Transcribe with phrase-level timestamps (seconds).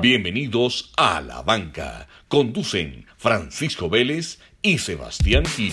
[0.00, 2.06] Bienvenidos a La Banca.
[2.28, 5.72] Conducen Francisco Vélez y Sebastián Gil.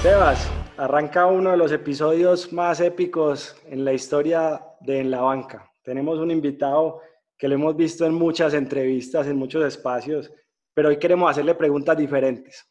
[0.00, 5.73] Sebas, arranca uno de los episodios más épicos en la historia de En la Banca.
[5.84, 7.02] Tenemos un invitado
[7.36, 10.32] que lo hemos visto en muchas entrevistas, en muchos espacios,
[10.72, 12.66] pero hoy queremos hacerle preguntas diferentes.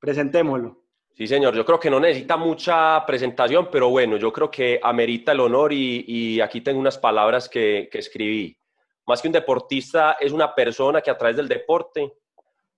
[0.00, 0.82] Presentémoslo.
[1.14, 5.32] Sí, señor, yo creo que no necesita mucha presentación, pero bueno, yo creo que amerita
[5.32, 8.58] el honor y, aquí tengo unas palabras que, escribí.
[9.06, 12.10] Más que un deportista, es una persona que a través del deporte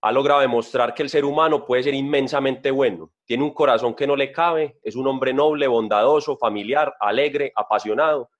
[0.01, 3.13] ha logrado demostrar que el ser humano puede ser inmensamente bueno.
[3.25, 8.31] Tiene un corazón que no le cabe, es un hombre noble, bondadoso, familiar, alegre, apasionado,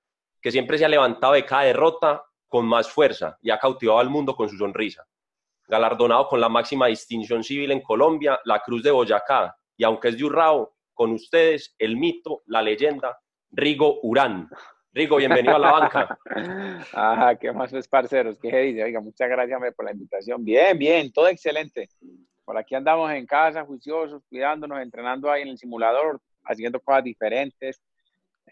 [0.41, 4.09] que siempre se ha levantado de cada derrota con más fuerza y ha cautivado al
[4.09, 5.05] mundo con su sonrisa.
[5.67, 10.17] Galardonado con la máxima distinción civil en Colombia, la Cruz de Boyacá, y aunque es
[10.17, 13.17] de Urrao, con ustedes el mito, la leyenda,
[13.51, 14.49] Rigo Urán.
[14.91, 16.17] Rigo, bienvenido a la banca.
[16.93, 18.99] Ajá, qué más pues, parceros, qué dice.
[18.99, 20.43] Muchas gracias por la invitación.
[20.43, 21.87] Bien, bien, todo excelente.
[22.43, 27.79] Por aquí andamos en casa, juiciosos, cuidándonos, entrenando ahí en el simulador, haciendo cosas diferentes,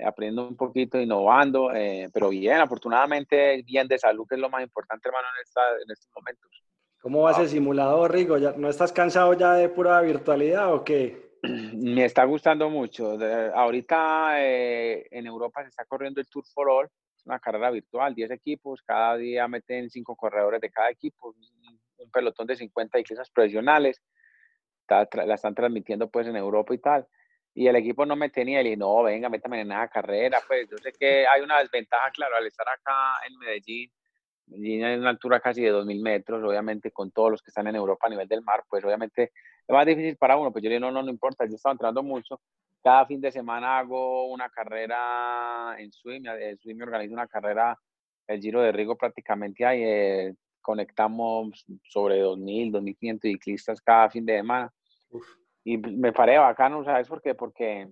[0.06, 4.64] aprendiendo un poquito, innovando, eh, pero bien, afortunadamente bien de salud, que es lo más
[4.64, 6.64] importante, hermano, en, esta, en estos momentos.
[7.02, 7.48] ¿Cómo va ese ah.
[7.48, 8.38] simulador, Rigo?
[8.38, 11.38] ¿Ya, ¿No estás cansado ya de pura virtualidad o qué?
[11.73, 13.18] Me está gustando mucho.
[13.53, 18.14] ahorita eh, en Europa se está corriendo el Tour for All, es una carrera virtual,
[18.14, 21.34] 10 equipos, cada día meten 5 corredores de cada equipo,
[21.98, 24.02] un pelotón de 50 ciclistas profesionales,
[24.90, 27.08] la están transmitiendo pues en Europa y tal.
[27.58, 30.77] Y el equipo no me tenía, y no, venga, métame en esa carrera, pues yo
[30.77, 33.91] sé que hay una desventaja, claro, al estar acá en Medellín,
[34.45, 37.75] Medellín es una altura casi de 2.000 metros, obviamente con todos los que están en
[37.75, 40.75] Europa a nivel del mar, pues obviamente es más difícil para uno, pues yo le
[40.75, 42.40] digo, no, no, no importa, yo estaba entrando mucho,
[42.84, 47.75] cada fin de semana hago una carrera en swim, el swim me organiza una carrera,
[48.28, 54.38] el Giro de Rigo prácticamente ahí, eh, conectamos sobre 2.000, 2.500 ciclistas cada fin de
[54.38, 54.72] semana.
[55.67, 57.35] Y me paré bacano, ¿sabes por qué?
[57.35, 57.89] Porque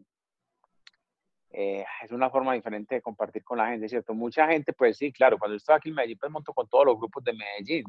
[1.49, 4.13] eh, es una forma diferente de compartir con la gente, ¿cierto?
[4.13, 6.97] Mucha gente, pues sí, claro, cuando estoy aquí en Medellín, pues monto con todos los
[6.97, 7.83] grupos de Medellín,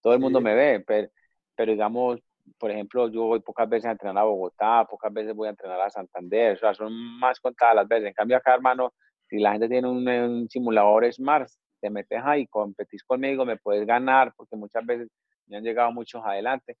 [0.00, 1.08] todo el mundo me ve, pero,
[1.56, 2.20] pero digamos,
[2.56, 5.80] por ejemplo, yo voy pocas veces a entrenar a Bogotá, pocas veces voy a entrenar
[5.80, 8.06] a Santander, o sea, son más contadas las veces.
[8.10, 8.94] En cambio, acá, hermano,
[9.28, 11.48] si la gente tiene un, simulador Smart,
[11.80, 15.08] te metes ahí, competís conmigo, me puedes ganar, porque muchas veces
[15.48, 16.76] me han llegado muchos adelante,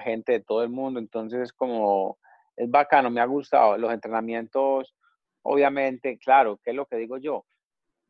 [0.00, 2.18] gente de todo el mundo, entonces es como,
[2.56, 3.76] es bacano, me ha gustado.
[3.78, 4.94] Los entrenamientos,
[5.42, 7.44] obviamente, claro, ¿qué es lo que digo yo?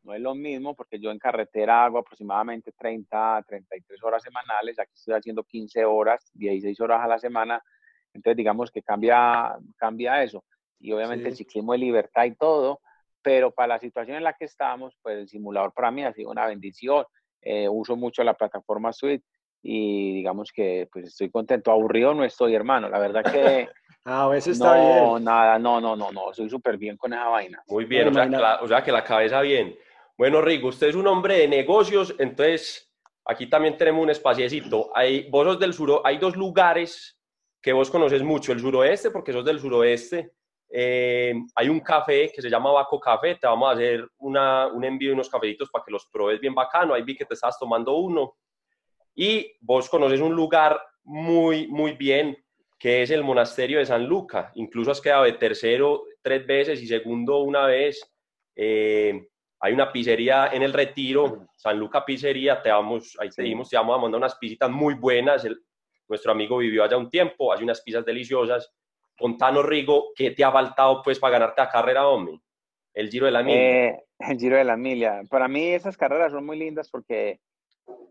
[0.04, 4.92] no es lo mismo porque yo en carretera hago aproximadamente 30, 33 horas semanales, aquí
[4.94, 7.62] estoy haciendo 15 horas, 16 horas a la semana,
[8.12, 10.44] entonces digamos que cambia, cambia eso.
[10.78, 12.80] Y obviamente el ciclismo de libertad y todo,
[13.22, 16.30] pero para la situación en la que estamos, pues el simulador para mí ha sido
[16.30, 17.06] una bendición.
[17.40, 19.24] Eh, uso mucho la plataforma Suite
[19.66, 21.72] y digamos que pues estoy contento.
[21.72, 22.86] Aburrido no estoy, hermano.
[22.90, 23.66] La verdad que...
[24.04, 27.28] ah, a veces está no, nada, no, no, no, no, soy súper bien con esa
[27.28, 27.62] vaina.
[27.68, 29.74] Muy bien, o sea, que la cabeza bien.
[30.18, 32.92] Bueno, Rigo, usted es un hombre de negocios, entonces
[33.24, 34.90] aquí también tenemos un espaciecito.
[34.94, 37.18] Hay, vos sos del sur, hay dos lugares
[37.62, 40.32] que vos conoces mucho, el suroeste, porque sos del suroeste.
[40.68, 44.84] Eh, hay un café que se llama Baco Café, te vamos a hacer una, un
[44.84, 46.92] envío de unos cafecitos para que los pruebes bien bacano.
[46.92, 48.34] Ahí vi que te estabas tomando uno.
[49.14, 52.36] Y vos conoces un lugar muy, muy bien,
[52.78, 54.52] que es el monasterio de San Luca.
[54.54, 58.12] Incluso has quedado de tercero tres veces y segundo una vez.
[58.56, 59.28] Eh,
[59.60, 63.76] hay una pizzería en el Retiro, San Luca Pizzería, te vamos, ahí te dimos, te
[63.76, 65.46] vamos a mandar unas pisitas muy buenas.
[66.06, 68.70] nuestro amigo vivió allá un tiempo, hace unas pizzas deliciosas.
[69.16, 72.40] Contanos, Rigo, ¿qué te ha faltado pues para ganarte la carrera, hombre?
[72.92, 73.58] El Giro de la Milla.
[73.58, 75.22] Eh, el Giro de la Milla.
[75.30, 77.40] Para mí esas carreras son muy lindas porque,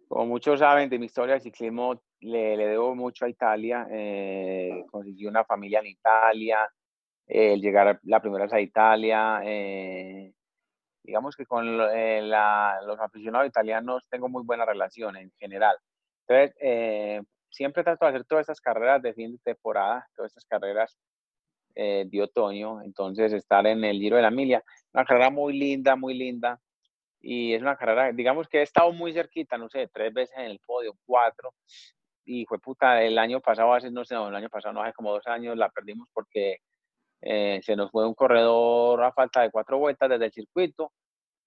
[0.08, 3.88] como muchos saben de mi historia de ciclismo, le, debo mucho a Italia.
[3.90, 6.70] Eh, conseguí una familia en Italia,
[7.28, 10.34] el llegar la primera vez a Italia, eh,
[11.04, 15.78] digamos que con eh, los aficionados italianos tengo muy buena relación en general.
[16.28, 20.46] Entonces, eh, siempre trato de hacer todas estas carreras de fin de temporada, todas estas
[20.46, 20.98] carreras
[21.76, 25.96] eh, de otoño, entonces estar en el Giro de la Emilia, una carrera muy linda,
[25.96, 26.60] muy linda,
[27.24, 30.46] y es una carrera, digamos que he estado muy cerquita, no sé, tres veces en
[30.46, 31.54] el podio, cuatro,
[32.26, 35.14] y fue puta, el año pasado, hace, no sé, el año pasado, no hace como
[35.14, 36.58] dos años, la perdimos porque
[37.22, 40.92] eh, se nos fue un corredor a falta de cuatro vueltas desde el circuito.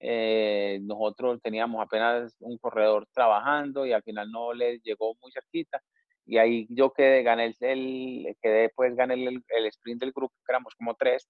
[0.00, 5.82] eh, nosotros teníamos apenas un corredor trabajando y al final no le llegó muy cerquita.
[6.26, 10.52] Y ahí yo quedé, gané el, quedé, pues gané el, el sprint del grupo, que
[10.52, 11.28] éramos como tres,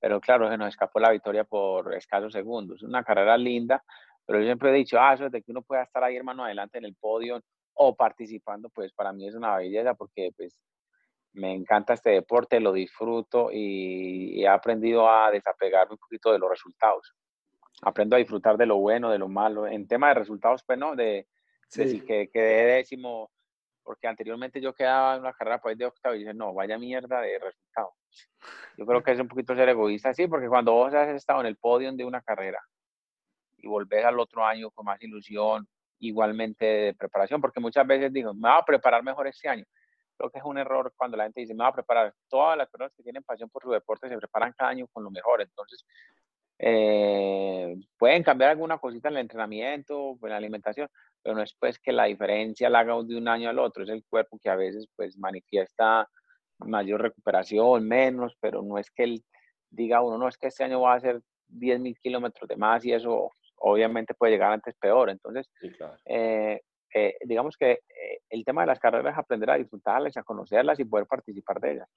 [0.00, 2.82] pero claro, se nos escapó la victoria por escasos segundos.
[2.82, 3.82] Una carrera linda,
[4.24, 6.78] pero yo siempre he dicho, ah, eso de que uno pueda estar ahí, hermano, adelante
[6.78, 7.42] en el podio
[7.74, 10.58] o participando, pues para mí es una belleza porque pues
[11.32, 16.50] me encanta este deporte, lo disfruto y, he aprendido a desapegarme un poquito de los
[16.50, 17.14] resultados.
[17.82, 19.66] Aprendo a disfrutar de lo bueno, de lo malo.
[19.66, 21.26] En tema de resultados, pues no, de,
[21.74, 23.30] decir que quedé décimo,
[23.88, 27.22] porque anteriormente yo quedaba en una carrera pues de octavo y dije, no, vaya mierda
[27.22, 27.94] de resultado.
[28.76, 31.46] Yo creo que es un poquito ser egoísta, sí, porque cuando vos has estado en
[31.46, 32.60] el podio de una carrera
[33.56, 35.66] y volvés al otro año con más ilusión,
[36.00, 39.64] igualmente de preparación, porque muchas veces digo, me voy a preparar mejor este año.
[40.18, 42.14] Creo que es un error cuando la gente dice, me voy a preparar.
[42.28, 45.10] Todas las personas que tienen pasión por su deporte se preparan cada año con lo
[45.10, 45.40] mejor.
[45.40, 45.86] Entonces,
[46.58, 50.90] eh, pueden cambiar alguna cosita en el entrenamiento, en la alimentación,
[51.28, 53.90] pero no es pues que la diferencia la haga de un año al otro, es
[53.90, 56.08] el cuerpo que a veces pues manifiesta
[56.60, 59.24] mayor recuperación, menos, pero no es que él
[59.68, 62.82] diga uno, no es que este año va a hacer 10 mil kilómetros de más
[62.86, 65.10] y eso obviamente puede llegar antes peor.
[65.10, 65.50] Entonces,
[66.06, 66.62] eh,
[66.94, 70.80] eh, digamos que eh, el tema de las carreras es aprender a disfrutarlas, a conocerlas
[70.80, 71.88] y poder participar de ellas.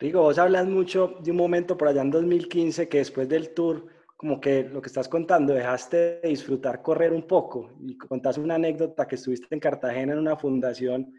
[0.00, 3.86] Digo, vos hablas mucho de un momento por allá en 2015 que después del tour,
[4.16, 8.54] como que lo que estás contando, dejaste de disfrutar correr un poco y contaste una
[8.54, 11.12] anécdota que estuviste en Cartagena en una fundación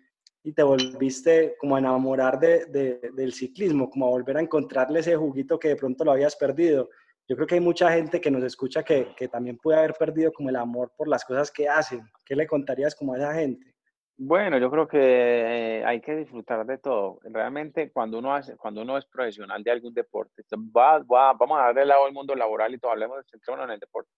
[0.44, 2.66] y te volviste como a enamorar de,
[3.14, 6.90] del ciclismo, como a volver a encontrarle ese juguito que de pronto lo habías perdido
[7.28, 10.32] yo creo que hay mucha gente que nos escucha que, que, también puede haber perdido
[10.32, 12.10] como el amor por las cosas que hacen.
[12.26, 13.76] ¿Qué le contarías como a esa gente?
[14.20, 17.20] Bueno, yo creo que hay que disfrutar de todo.
[17.24, 20.44] Realmente cuando uno, hace, cuando uno es profesional de algún deporte,
[20.76, 23.80] va, va, vamos a darle lado al mundo laboral y todo, hablemos de en el
[23.80, 24.10] deporte.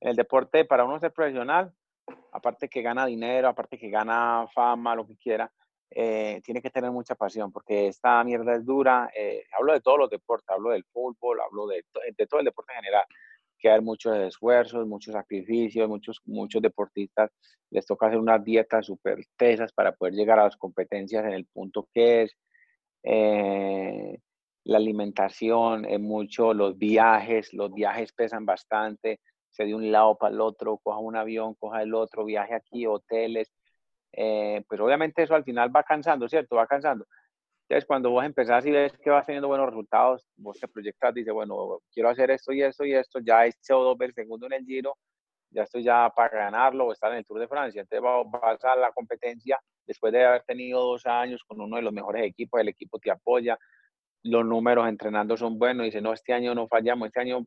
[0.00, 1.70] En el deporte, para uno ser profesional,
[2.32, 5.52] aparte que gana dinero, aparte que gana fama, lo que quiera,
[5.90, 9.10] eh, tiene que tener mucha pasión porque esta mierda es dura.
[9.14, 11.84] Eh, hablo de todos los deportes, hablo del fútbol, hablo de,
[12.16, 13.04] de todo el deporte en general.
[13.58, 17.30] Que hay muchos esfuerzos, muchos sacrificios, muchos, muchos deportistas
[17.70, 21.46] les toca hacer unas dietas súper tesas para poder llegar a las competencias en el
[21.46, 22.36] punto que es.
[23.02, 24.18] Eh,
[24.64, 29.20] la alimentación, es mucho los viajes, los viajes pesan bastante,
[29.50, 32.84] se de un lado para el otro, coja un avión, coja el otro, viaje aquí,
[32.84, 33.52] hoteles,
[34.12, 36.56] eh, pues obviamente eso al final va cansando, ¿cierto?
[36.56, 37.06] Va cansando.
[37.68, 41.34] Entonces, cuando vos empezás y ves que vas teniendo buenos resultados, vos te proyectas, dices,
[41.34, 44.52] bueno, quiero hacer esto y esto y esto, ya he hecho dos veces segundo en
[44.52, 44.96] el Giro,
[45.50, 47.80] ya estoy ya para ganarlo o estar en el Tour de Francia.
[47.80, 51.92] Entonces vas a la competencia después de haber tenido dos años con uno de los
[51.92, 53.58] mejores equipos, el equipo te apoya,
[54.22, 57.44] los números entrenando son buenos, dice, no, este año no fallamos, este año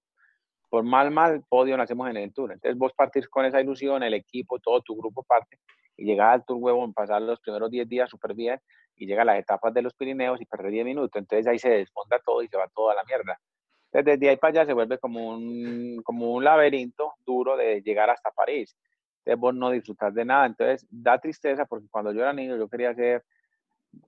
[0.70, 2.52] por mal, mal, podio nacemos en el Tour.
[2.52, 5.60] Entonces vos partís con esa ilusión, el equipo, todo tu grupo parte,
[5.98, 8.60] y llega al Tour Huevo, pasar los primeros 10 días súper bien,
[9.00, 11.20] y llega a las etapas de los Pirineos y pierde 10 minutos.
[11.20, 13.40] Entonces ahí se desfonda todo y se va todo a la mierda.
[13.86, 18.10] Entonces desde ahí para allá se vuelve como un, como un laberinto duro de llegar
[18.10, 18.76] hasta París.
[19.20, 20.46] Entonces vos no disfrutas de nada.
[20.46, 23.24] Entonces da tristeza porque cuando yo era niño yo quería hacer,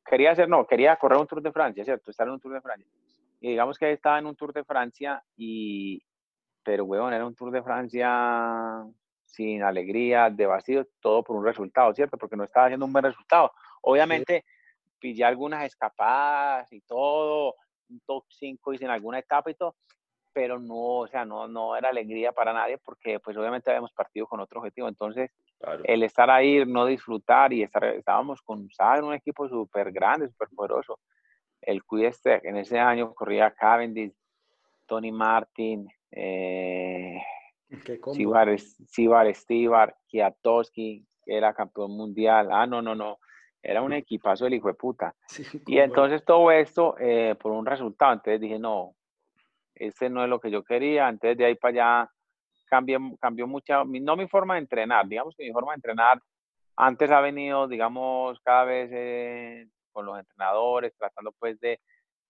[0.06, 2.12] quería hacer, no, quería correr un Tour de Francia, ¿cierto?
[2.12, 2.88] Estar en un Tour de Francia.
[3.40, 6.04] Y digamos que estaba en un Tour de Francia y,
[6.64, 8.84] pero, weón, era un Tour de Francia
[9.26, 12.18] sin alegría, de vacío, todo por un resultado, ¿cierto?
[12.18, 13.52] Porque no estaba haciendo un buen resultado.
[13.82, 14.46] Obviamente,
[15.02, 17.56] pillé algunas escapadas y todo,
[17.90, 19.76] un top 5 hice en alguna etapa y todo,
[20.32, 24.28] pero no, o sea, no, no era alegría para nadie porque pues obviamente habíamos partido
[24.28, 24.88] con otro objetivo.
[24.88, 25.30] Entonces,
[25.84, 29.04] el estar ahí, no disfrutar y estar, estábamos con, ¿sabes?
[29.04, 31.00] Un equipo súper grande, súper poderoso.
[31.62, 34.14] El Cuideste en ese año corría Cavendish,
[34.88, 37.22] Tony Martin, eh,
[38.14, 42.50] Sibar, Estibar, Kiatowski, que era campeón mundial.
[42.52, 43.20] Ah, no, no, no.
[43.64, 45.16] Era un equipazo del hijo de puta.
[45.68, 48.14] y entonces todo esto eh, por un resultado.
[48.14, 48.96] Entonces dije, no,
[49.76, 51.10] este no es lo que yo quería.
[51.10, 52.12] Entonces de ahí para allá
[52.66, 56.22] cambió, cambió mucha, no mi forma de entrenar, digamos que mi forma de entrenar
[56.76, 61.80] antes ha venido, digamos, cada vez eh, con los entrenadores, tratando pues de,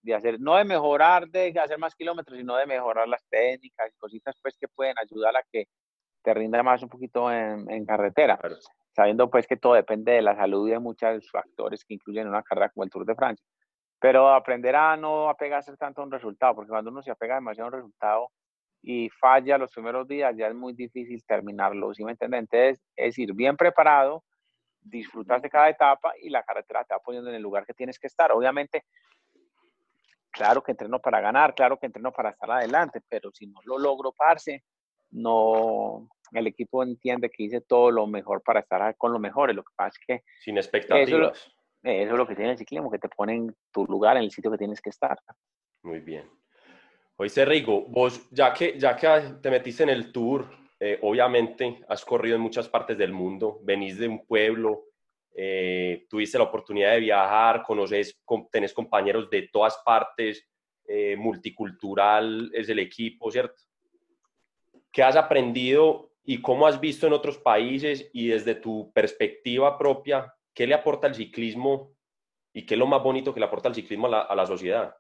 [0.02, 3.98] de hacer, no de mejorar, de hacer más kilómetros, sino de mejorar las técnicas y
[3.98, 5.68] cositas pues que pueden ayudar a que
[6.24, 8.40] te rinda más un poquito en, en carretera,
[8.96, 12.44] sabiendo pues que todo depende de la salud y de muchos factores que incluyen una
[12.44, 13.46] carrera como el Tour de Francia.
[14.00, 17.68] Pero aprender a no apegarse tanto a un resultado, porque cuando uno se apega demasiado
[17.68, 18.30] a un resultado
[18.82, 22.40] y falla los primeros días, ya es muy difícil terminarlo, ¿sí me entiendes?
[22.42, 24.24] Entonces, es ir bien preparado,
[24.82, 28.00] disfrutar de cada etapa y la carretera te va poniendo en el lugar que tienes
[28.00, 28.32] que estar.
[28.32, 28.84] Obviamente,
[30.32, 33.78] Claro que entreno para ganar, claro que entreno para estar adelante, pero si no lo
[33.78, 34.64] logro, parce,
[35.12, 39.56] no, el equipo entiende que hice todo lo mejor para estar con los mejores.
[39.56, 40.24] Lo que pasa es que...
[40.40, 41.38] Sin expectativas.
[41.84, 44.52] Eso, es lo que tiene el ciclismo, que te ponen tu lugar en el sitio
[44.52, 45.18] que tienes que estar.
[45.84, 46.30] Muy bien.
[47.18, 50.48] Oíste, Rigo, vos, ya que, ya que te metiste en el tour,
[50.80, 54.86] eh, obviamente has corrido en muchas partes del mundo, venís de un pueblo,
[55.36, 58.20] eh, tuviste la oportunidad de viajar, conoces,
[58.52, 60.48] tenés compañeros de todas partes,
[60.88, 63.62] eh, multicultural es el equipo, ¿cierto?
[64.92, 70.34] ¿Qué has aprendido y cómo has visto en otros países y desde tu perspectiva propia,
[70.54, 71.94] qué le aporta el ciclismo
[72.54, 74.96] y qué es lo más bonito que le aporta el ciclismo a la, sociedad?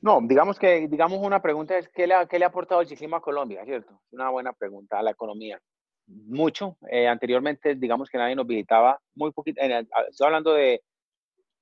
[0.00, 2.86] No, digamos que, digamos una pregunta es, ¿qué le, ha, ¿qué le ha aportado el
[2.86, 3.64] ciclismo a Colombia?
[3.64, 4.00] ¿Cierto?
[4.12, 5.60] Una buena pregunta a la economía.
[6.06, 6.76] Mucho.
[6.90, 9.60] Eh, anteriormente, digamos que nadie nos visitaba muy poquito.
[9.60, 10.82] estoy hablando de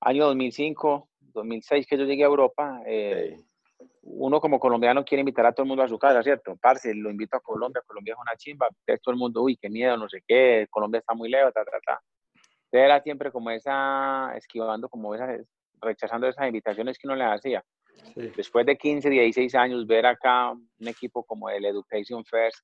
[0.01, 2.81] año 2005, 2006 que yo llegué a Europa.
[2.85, 3.39] Eh,
[4.05, 6.57] uno como colombiano quiere invitar a todo el mundo a su casa, ¿cierto?
[6.61, 8.67] Parce, lo invito a Colombia, Colombia es una chimba,
[9.01, 11.79] todo el mundo, uy, qué miedo, no sé qué, Colombia está muy lejos, ta, ta,
[11.85, 12.01] ta.
[12.71, 15.37] Era siempre como esa, esquivando, como esa,
[15.81, 17.63] rechazando esas invitaciones que uno le hacía.
[18.15, 22.59] Después de 15, 16 años, ver acá un equipo como el Education First,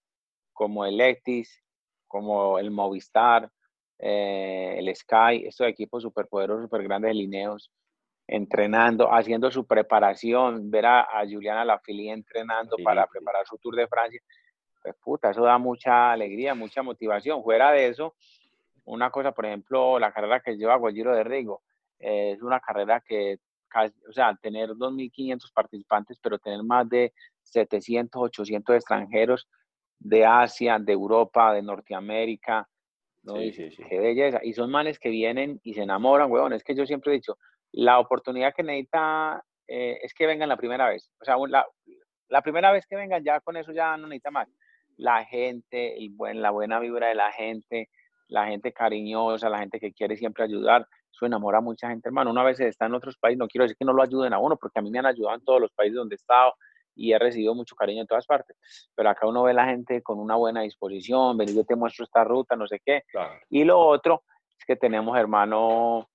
[0.52, 1.64] como el Etis,
[2.08, 3.50] como el Movistar,
[4.00, 7.72] eh, el Sky, estos equipos súper poderosos, súper grandes de lineos,
[8.32, 14.22] entrenando, haciendo su preparación, ver a, Juliana Lafili entrenando para preparar su Tour de Francia,
[14.84, 17.44] pues puta, eso da mucha alegría, mucha motivación.
[17.44, 18.14] Fuera de eso,
[18.86, 21.64] una cosa, por ejemplo, la carrera que lleva Giro de Rigo,
[21.98, 23.40] eh, es una carrera que,
[24.08, 29.48] o sea, tener 2.500 participantes, pero tener más de 700, 800 extranjeros
[29.98, 32.70] de Asia, de Europa, de Norteamérica,
[33.24, 33.34] ¿no?
[33.34, 34.40] Qué belleza.
[34.44, 36.54] Y son manes que vienen y se enamoran, weón.
[36.54, 37.38] Es que yo siempre he dicho,
[37.72, 41.12] la oportunidad que necesita eh, es que vengan la primera vez.
[41.22, 41.66] O sea, la,
[42.30, 44.48] la, primera vez que vengan, ya con eso ya no necesita más.
[44.98, 47.90] La gente, el buen, la buena vibra de la gente,
[48.28, 52.32] la gente cariñosa, la gente que quiere siempre ayudar, eso enamora a mucha gente, hermano.
[52.32, 54.58] Una vez está en otros países, no quiero decir que no lo ayuden a uno,
[54.58, 56.54] porque a mí me han ayudado en todos los países donde he estado
[56.96, 58.58] y he recibido mucho cariño en todas partes.
[58.96, 62.06] Pero acá uno ve a la gente con una buena disposición, ven, yo te muestro
[62.06, 63.04] esta ruta, no sé qué.
[63.50, 64.24] Y lo otro
[64.58, 66.10] es que tenemos, hermano,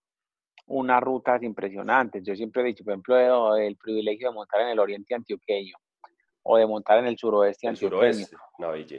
[0.66, 2.22] unas rutas impresionantes.
[2.24, 5.76] Yo siempre he dicho, por ejemplo, el privilegio de montar en el oriente antioqueño
[6.46, 8.26] o de montar en el suroeste antioqueño.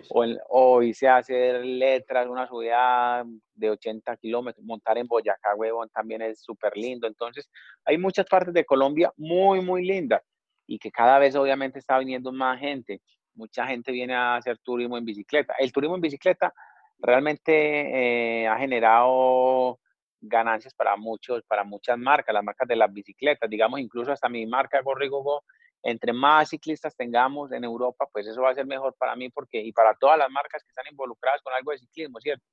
[0.09, 5.53] o, el, o irse a hacer letras, una subida de 80 kilómetros, montar en Boyacá,
[5.55, 7.05] huevón, también es súper lindo.
[7.05, 7.47] Entonces,
[7.85, 10.23] hay muchas partes de Colombia muy, muy lindas
[10.65, 13.01] y que cada vez obviamente está viniendo más gente.
[13.35, 15.53] Mucha gente viene a hacer turismo en bicicleta.
[15.59, 16.51] El turismo en bicicleta
[16.97, 19.79] realmente eh, ha generado
[20.27, 24.45] ganancias para muchos, para muchas marcas, las marcas de las bicicletas, digamos, incluso hasta mi
[24.45, 25.43] marca Gorrigogo,
[25.83, 29.61] entre más ciclistas tengamos en Europa, pues eso va a ser mejor para mí porque,
[29.61, 32.43] y para todas las marcas que están involucradas con algo de ciclismo, ¿cierto?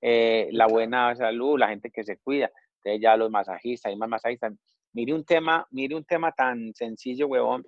[0.00, 4.08] Eh, la buena salud, la gente que se cuida, entonces ya los masajistas, y más
[4.08, 4.54] masajistas.
[4.92, 7.66] Mire un tema, mire un tema tan sencillo, huevón,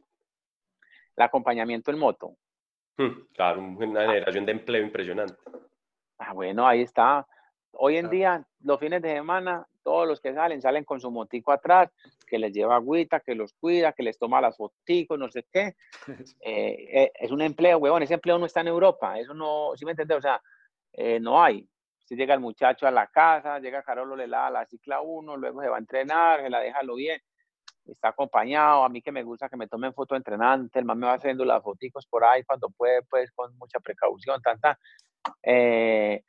[1.16, 2.36] el acompañamiento en moto.
[2.96, 5.34] Hmm, claro, una generación de empleo impresionante.
[6.18, 7.26] Ah, bueno, ahí está.
[7.72, 11.52] Hoy en día, los fines de semana, todos los que salen, salen con su motico
[11.52, 11.90] atrás,
[12.26, 15.74] que les lleva agüita, que los cuida, que les toma las foticos, no sé qué.
[16.42, 19.84] Eh, eh, es un empleo, huevón, ese empleo no está en Europa, eso no, ¿sí
[19.84, 20.18] me entiendes?
[20.18, 20.40] O sea,
[20.92, 21.68] eh, no hay.
[22.04, 25.60] Si llega el muchacho a la casa, llega Carolo, le da la cicla uno, luego
[25.62, 27.20] se va a entrenar, se la deja lo bien,
[27.86, 31.06] está acompañado, a mí que me gusta que me tomen foto entrenante, el man me
[31.06, 34.78] va haciendo las foticos por ahí cuando puede, pues con mucha precaución, tanta.
[35.42, 36.24] Eh,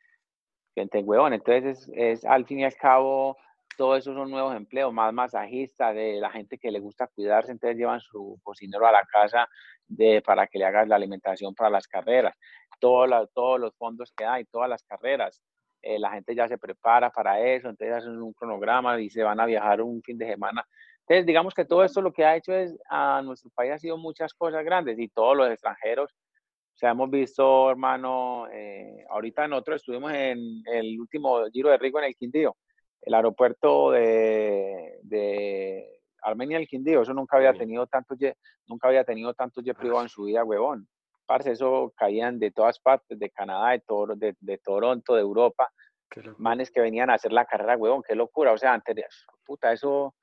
[0.75, 1.33] gente huevón.
[1.33, 3.37] Entonces, es, al fin y al cabo,
[3.77, 7.77] todo eso son nuevos empleos, más masajistas, de la gente que le gusta cuidarse, entonces
[7.77, 9.47] llevan su cocinero a la casa
[9.87, 12.35] de, para que le hagas la alimentación para las carreras.
[12.79, 15.41] Todo todos los fondos que hay, todas las carreras,
[15.81, 19.39] eh, la gente ya se prepara para eso, entonces hacen un cronograma y se van
[19.39, 20.65] a viajar un fin de semana.
[21.01, 23.97] Entonces, digamos que todo esto lo que ha hecho es, a nuestro país ha sido
[23.97, 26.13] muchas cosas grandes y todos los extranjeros
[26.81, 32.05] sea, hemos visto, hermano, eh, ahorita nosotros estuvimos en el último Giro de Rigo en
[32.05, 32.57] el Quindío,
[33.01, 38.15] el aeropuerto de, de Armenia el Quindío, eso nunca había tenido tanto
[38.67, 40.88] nunca había tenido tanto jet privado en su vida, huevón.
[41.27, 43.79] Parce, eso caían de todas partes, de Canadá,
[44.15, 45.71] de, de, Toronto, de Europa,
[46.38, 48.51] manes que venían a hacer la carrera, huevón, qué locura.
[48.51, 49.05] O sea, antes de,
[49.45, 50.15] puta, eso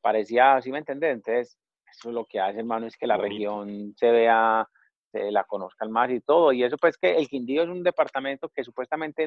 [0.00, 1.14] parecía, ¿sí me entendés?
[1.14, 1.58] Entonces,
[1.90, 4.66] eso es lo que hace, hermano, es que la región se vea
[5.12, 6.52] se la conozcan más y todo.
[6.52, 9.22] Y eso pues que el Quindío es un departamento que supuestamente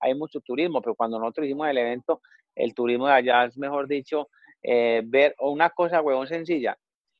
[0.00, 2.20] hay mucho turismo, pero cuando nosotros hicimos el evento,
[2.54, 4.28] el turismo de allá es, mejor dicho,
[4.62, 6.76] eh, ver una cosa, huevón, sencilla.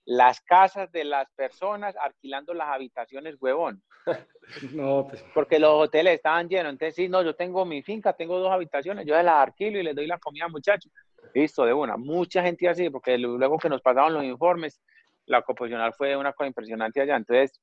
[0.06, 3.82] las casas de las personas alquilando las habitaciones, huevón.
[4.74, 5.24] No, pues.
[5.32, 6.72] Porque los hoteles estaban llenos.
[6.72, 9.96] Entonces, sí, no, yo tengo mi finca, tengo dos habitaciones, yo las alquilo y les
[9.96, 10.92] doy la comida, muchachos.
[11.32, 11.96] Listo, de una.
[11.96, 14.82] Mucha gente así, porque luego que nos pasaban los informes,
[15.24, 17.16] la ocupacional fue una cosa impresionante allá.
[17.16, 17.58] Entonces,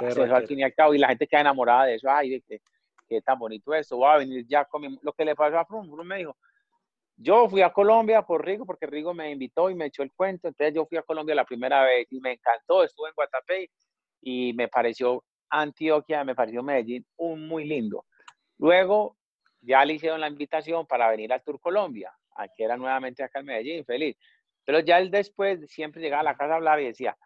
[0.00, 2.10] eso al fin y al cabo, y la gente queda enamorada de eso.
[2.10, 2.60] Ay, que,
[3.08, 5.88] qué tan bonito esto, va a venir ya con Lo que le pasó a Frum,
[5.90, 6.36] Frum me dijo,
[7.16, 10.48] yo fui a Colombia por Rigo, porque Rigo me invitó y me echó el cuento.
[10.48, 12.82] Entonces yo fui a Colombia la primera vez y me encantó.
[12.82, 13.70] Estuve en Guatapé
[14.20, 18.04] y me pareció Antioquia, me pareció Medellín un muy lindo.
[18.58, 19.16] Luego
[19.60, 22.12] ya le hicieron la invitación para venir al Tour Colombia,
[22.56, 24.16] que era nuevamente acá en Medellín, feliz.
[24.64, 27.16] Pero ya él después siempre llegaba a la casa a hablar y decía,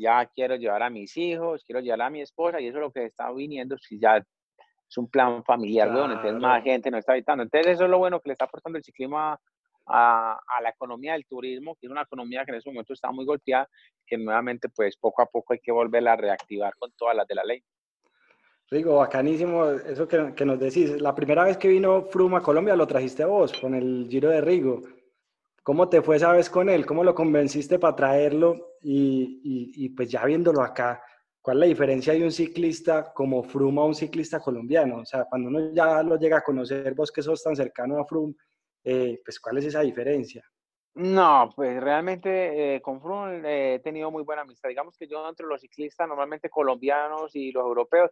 [0.00, 2.90] ya quiero llevar a mis hijos, quiero llevar a mi esposa y eso es lo
[2.90, 7.44] que está viniendo, si ya es un plan familiar, entonces más gente no está habitando.
[7.44, 9.38] Entonces eso es lo bueno que le está aportando el ciclismo a,
[9.86, 13.24] a, la economía del turismo, que es una economía que en ese momento está muy
[13.24, 13.68] golpeada,
[14.06, 17.34] que nuevamente pues poco a poco hay que volverla a reactivar con todas las de
[17.34, 17.62] la ley.
[18.70, 21.00] Rigo, bacanísimo eso que, que nos decís.
[21.00, 24.40] La primera vez que vino Fruma a Colombia lo trajiste vos con el Giro de
[24.40, 24.82] Rigo.
[25.70, 26.84] ¿Cómo te fue esa vez con él?
[26.84, 28.74] ¿Cómo lo convenciste para traerlo?
[28.80, 31.00] Y, y, y pues ya viéndolo acá,
[31.40, 34.96] ¿Cuál es la diferencia de un ciclista como Froome a un ciclista colombiano?
[34.96, 38.04] O sea, cuando uno ya lo llega a conocer, vos que sos tan cercano a
[38.04, 38.34] Froome,
[38.82, 40.44] eh, pues ¿cuál es esa diferencia?
[40.94, 44.70] No, pues realmente eh, con Froome eh, he tenido muy buena amistad.
[44.70, 48.10] Digamos que yo entre los ciclistas, normalmente colombianos y los europeos,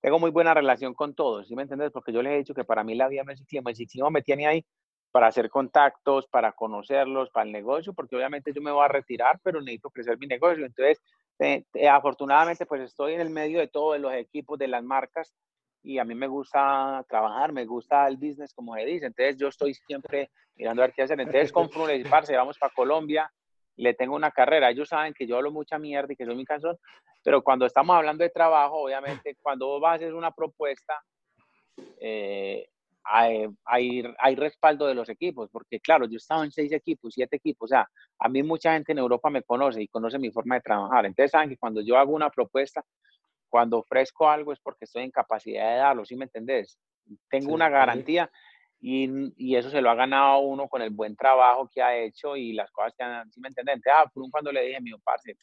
[0.00, 1.92] tengo muy buena relación con todos, ¿sí me entiendes?
[1.92, 4.10] Porque yo les he dicho que para mí la vida no es ciclismo, el ciclismo
[4.10, 4.66] me tiene ahí
[5.10, 9.40] para hacer contactos, para conocerlos, para el negocio, porque obviamente yo me voy a retirar,
[9.42, 10.66] pero necesito crecer mi negocio.
[10.66, 11.00] Entonces,
[11.38, 15.34] eh, eh, afortunadamente, pues estoy en el medio de todos los equipos, de las marcas,
[15.82, 19.06] y a mí me gusta trabajar, me gusta el business, como se dice.
[19.06, 21.20] Entonces, yo estoy siempre mirando a ver qué hacer.
[21.20, 23.32] Entonces, con Frune, parce, vamos para Colombia,
[23.76, 24.70] le tengo una carrera.
[24.70, 26.76] Ellos saben que yo hablo mucha mierda y que soy muy cansón,
[27.24, 30.94] pero cuando estamos hablando de trabajo, obviamente, cuando vos vas a hacer una propuesta,
[32.00, 32.68] eh,
[33.10, 33.46] hay,
[34.18, 37.68] hay, respaldo de los equipos, porque claro, yo he estado en seis equipos, siete equipos,
[37.68, 40.60] o sea, a mí mucha gente en Europa me conoce y conoce mi forma de
[40.60, 41.06] trabajar.
[41.06, 42.84] Entonces saben que cuando yo hago una propuesta,
[43.48, 46.78] cuando ofrezco algo es porque estoy en capacidad de darlo, ¿sí me entendés?
[47.30, 48.30] Tengo una garantía
[48.80, 52.36] y, y, eso se lo ha ganado uno con el buen trabajo que ha hecho
[52.36, 53.76] y las cosas que han, ¿sí me entendés?
[53.76, 55.36] Entonces, ah, cuando le dije, mi parce,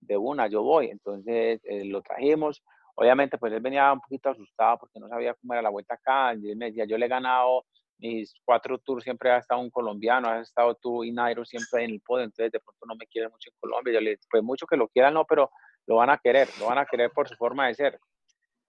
[0.00, 0.88] de una, yo voy.
[0.88, 2.62] Entonces eh, lo trajimos,
[2.98, 6.34] Obviamente, pues él venía un poquito asustado porque no sabía cómo era la vuelta acá.
[6.34, 7.64] Y él me decía, yo le he ganado
[7.98, 11.90] mis cuatro tours, siempre ha estado un colombiano, has estado tú y Nairo siempre en
[11.90, 13.94] el podio, entonces de pronto no me quiere mucho en Colombia.
[13.94, 15.50] Yo le dije, pues mucho que lo quieran, no, pero
[15.86, 17.98] lo van a querer, lo van a querer por su forma de ser.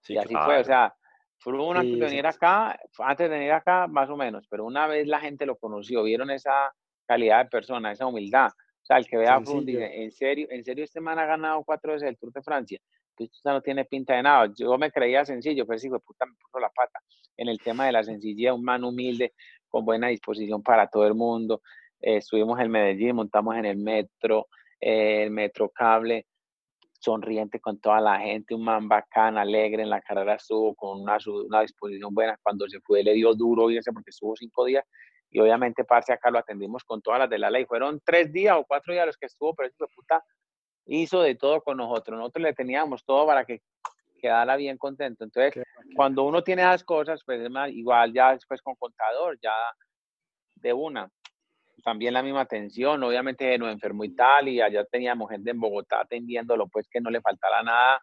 [0.08, 0.94] y así fue, o sea,
[1.38, 4.86] fue una antes de venir acá, antes de venir acá, más o menos, pero una
[4.86, 6.72] vez la gente lo conoció, vieron esa
[7.06, 8.48] calidad de persona, esa humildad.
[8.48, 11.62] O sea, el que vea a dice, en serio, en serio, este man ha ganado
[11.64, 12.80] cuatro veces el Tour de Francia
[13.24, 14.52] esto no tiene pinta de nada.
[14.56, 17.00] Yo me creía sencillo, pero sí, puta, me puso la pata
[17.36, 19.34] en el tema de la sencillez, un man humilde,
[19.68, 21.62] con buena disposición para todo el mundo.
[22.00, 24.48] Eh, estuvimos en Medellín, montamos en el metro,
[24.80, 26.26] eh, el metro cable,
[27.00, 31.18] sonriente con toda la gente, un man bacán, alegre, en la carrera estuvo con una,
[31.46, 32.38] una disposición buena.
[32.42, 34.84] Cuando se fue, le dio duro irse porque estuvo cinco días.
[35.30, 37.66] Y obviamente, parce, acá lo atendimos con todas las de la ley.
[37.66, 40.24] Fueron tres días o cuatro días los que estuvo, pero eso puta
[40.88, 42.18] hizo de todo con nosotros.
[42.18, 43.62] Nosotros le teníamos todo para que
[44.20, 45.24] quedara bien contento.
[45.24, 45.62] Entonces,
[45.94, 49.52] cuando uno tiene esas cosas, pues igual ya después con contador, ya
[50.56, 51.10] de una.
[51.84, 56.00] También la misma atención, obviamente nos enfermó y tal, y allá teníamos gente en Bogotá
[56.00, 58.02] atendiéndolo, pues que no le faltara nada.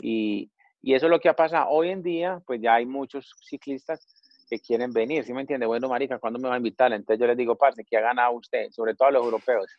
[0.00, 1.68] Y, y eso es lo que ha pasado.
[1.70, 4.06] Hoy en día, pues ya hay muchos ciclistas
[4.48, 5.66] que quieren venir, ¿sí me entiende?
[5.66, 6.92] Bueno, marica, ¿cuándo me va a invitar?
[6.92, 8.70] Entonces yo les digo, parce, ¿qué ha ganado usted?
[8.70, 9.70] Sobre todo a los europeos.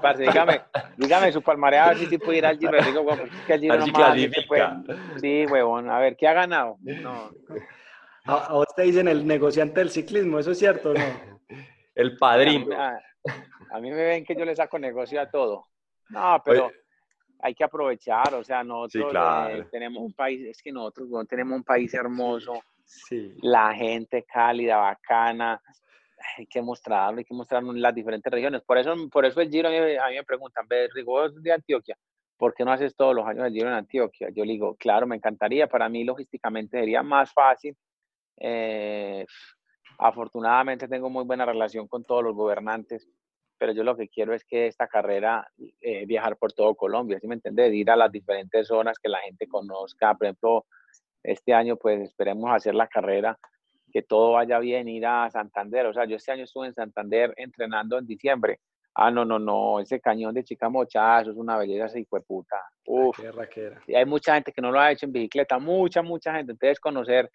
[0.00, 0.62] Parce, dígame,
[0.96, 2.82] dígame su palmarés, a ver si puede ir al Giro.
[2.82, 4.16] digo, bueno, pues, que el Giro no más,
[4.48, 4.68] puede...
[5.20, 6.78] Sí, huevón, a ver, ¿qué ha ganado?
[6.80, 7.30] No.
[8.24, 11.04] A, vos te dicen el negociante del ciclismo, ¿eso es cierto o no?
[11.94, 12.74] el padrino.
[12.74, 15.66] A, mí me ven que yo le saco negocio a todo.
[16.08, 16.70] No, pero...
[17.40, 19.12] hay que aprovechar, o sea, nosotros
[19.50, 22.62] eh, tenemos un país, es que nosotros tenemos un país hermoso,
[23.42, 25.60] la gente cálida, bacana,
[26.36, 28.62] hay que mostrarlo, hay que mostrarlo en las diferentes regiones.
[28.62, 31.96] Por eso, por eso el Giro, a mí, me preguntan, ¿ves Rigor de Antioquia?
[32.36, 34.28] ¿Por qué no haces todos los años el Giro en Antioquia?
[34.30, 37.76] Yo le digo, claro, me encantaría, para mí logísticamente sería más fácil.
[38.38, 39.24] Eh,
[39.98, 43.08] afortunadamente tengo muy buena relación con todos los gobernantes,
[43.58, 45.46] pero yo lo que quiero es que esta carrera,
[45.80, 47.72] eh, viajar por todo Colombia, ¿sí me entiendes?
[47.72, 50.66] Ir a las diferentes zonas que la gente conozca, por ejemplo,
[51.26, 53.38] este año pues esperemos hacer la carrera,
[53.92, 55.86] que todo vaya bien, ir a Santander.
[55.86, 58.60] O sea, yo este año estuve en Santander entrenando en diciembre,
[58.98, 62.22] Ah, no, no, no, ese cañón de Chicamocha, eso es una belleza esa hijo de
[62.22, 62.56] puta.
[62.86, 63.20] Uf.
[63.86, 66.52] Y hay mucha gente que no lo ha hecho en bicicleta, mucha, mucha gente.
[66.52, 67.30] Entonces, conocer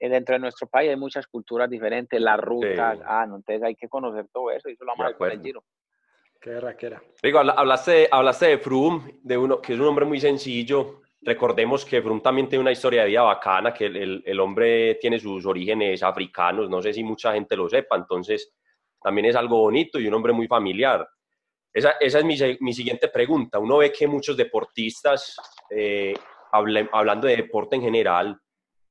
[0.00, 3.74] eh, dentro de nuestro país hay muchas culturas diferentes, las rutas, ah, no, entonces hay
[3.74, 5.62] que conocer todo eso y eso lo vamos a el giro.
[6.40, 7.02] Qué raquera.
[7.22, 11.02] Digo, hablaste, hablaste de Froome, de uno que es un hombre muy sencillo.
[11.20, 15.18] Recordemos que Froome también tiene una historia de vida bacana, que el, el, hombre tiene
[15.18, 18.54] sus orígenes africanos, no sé si mucha gente lo sepa, entonces
[19.02, 21.08] también es algo bonito y un hombre muy familiar.
[21.72, 23.58] Esa, esa es mi, mi, siguiente pregunta.
[23.58, 25.36] Uno ve que muchos deportistas,
[25.70, 26.14] eh,
[26.52, 28.40] hablando de deporte en general,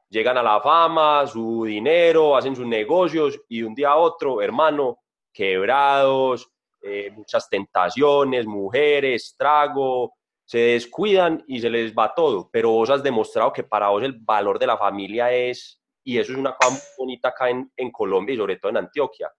[0.10, 5.00] llegan a la fama, su dinero, hacen sus negocios y un día a otro, hermano,
[5.34, 6.50] quebrados,
[6.82, 10.14] eh, muchas tentaciones, mujeres, trago,
[10.48, 12.50] se descuidan y se les va todo.
[12.50, 16.32] Pero vos has demostrado que para vos el valor de la familia es, y eso
[16.32, 19.30] es una cosa muy bonita acá en, en Colombia y sobre todo en Antioquia.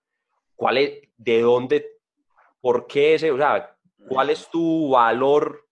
[0.55, 1.87] ¿Cuál es, de dónde,
[2.61, 3.75] por qué ese, o sea,
[4.07, 5.65] cuál es tu valor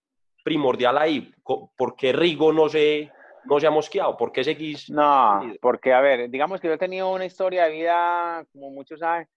[0.42, 1.30] primordial ahí?
[1.44, 3.12] ¿Por qué Rigo no se,
[3.44, 4.16] no se ha mosqueado?
[4.16, 4.88] ¿Por qué seguís?
[4.88, 9.00] No, porque, a ver, digamos que yo he tenido una historia de vida, como muchos
[9.00, 9.28] saben,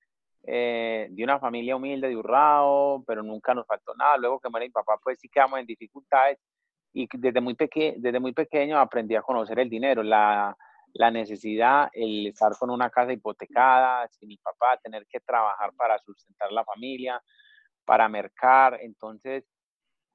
[0.52, 4.18] eh, de una familia humilde de Urrao, pero nunca nos faltó nada.
[4.18, 6.40] Luego que muere mi papá, pues sí quedamos en dificultades
[6.92, 10.58] y desde muy, peque desde muy pequeño aprendí a conocer el dinero, la,
[11.12, 16.52] necesidad, el estar con una casa hipotecada, sin mi papá, tener que trabajar para sustentar
[16.52, 17.22] la familia,
[17.86, 18.80] para mercar.
[18.82, 19.46] Entonces,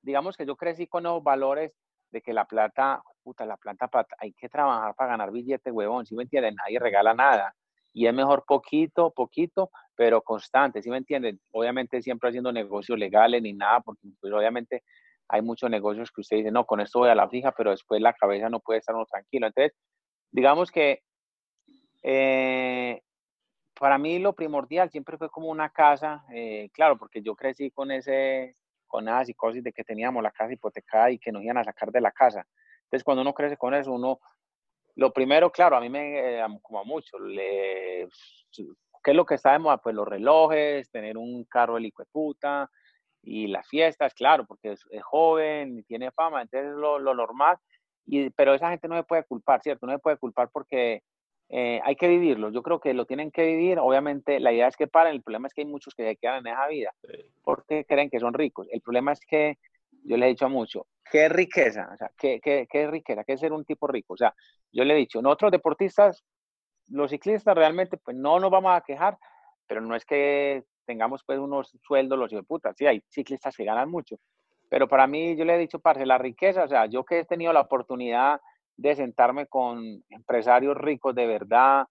[0.03, 1.73] digamos que yo crecí con los valores
[2.11, 6.17] de que la plata, puta, la plata, hay que trabajar para ganar billete, huevón, ¿sí
[6.17, 6.57] me entienden?
[6.57, 7.55] Nadie regala nada.
[7.95, 11.41] Y es mejor poquito, poquito, pero constante, ¿sí me entienden?
[11.53, 14.83] Obviamente siempre haciendo negocios legales ni nada, porque pues obviamente
[15.29, 18.03] hay muchos negocios que usted dice, no, con esto voy a la fija, pero después
[18.03, 19.47] la cabeza no puede estar uno tranquilo.
[19.47, 19.73] Entonces,
[20.31, 21.03] digamos que
[22.03, 23.01] eh,
[23.79, 27.91] para mí lo primordial siempre fue como una casa, eh, claro, porque yo crecí con
[27.91, 31.65] ese, con esa psicosis de que teníamos la casa hipotecada y que nos iban a
[31.65, 32.47] sacar de la casa.
[32.85, 34.21] Entonces, cuando uno crece con eso, uno,
[34.97, 38.09] lo primero, claro, a mí me, eh, como mucho, le,
[38.53, 39.79] ¿qué es lo que sabemos?
[39.83, 42.71] Pues los relojes, tener un carro de puta
[43.23, 47.57] y las fiestas, claro, porque es, joven y tiene fama, entonces es lo, lo normal.
[48.07, 49.87] Y, pero esa gente no me puede culpar, ¿cierto?
[49.87, 51.03] No me puede culpar porque
[51.49, 52.51] eh, hay que vivirlo.
[52.51, 53.79] Yo creo que lo tienen que vivir.
[53.79, 55.15] Obviamente, la idea es que paren.
[55.15, 56.93] El problema es que hay muchos que se quedan en esa vida
[57.43, 58.67] porque creen que son ricos.
[58.71, 59.59] El problema es que
[60.05, 61.91] yo le he dicho a mucho, ¿qué riqueza?
[61.93, 63.25] O sea, ¿qué, qué, qué riqueza?
[63.25, 64.15] ¿Qué ser un tipo rico?
[64.15, 64.35] O sea,
[64.73, 66.25] yo le he dicho, nosotros deportistas,
[66.89, 69.19] los ciclistas realmente, pues no nos vamos a quejar,
[69.67, 72.73] pero no es que tengamos pues unos sueldos los de puta.
[72.75, 74.17] Sí, hay ciclistas que ganan mucho.
[74.69, 77.25] Pero para mí, yo le he dicho, parce, la riqueza, o sea, yo que he
[77.25, 78.41] tenido la oportunidad
[78.77, 81.87] de sentarme con empresarios ricos de verdad,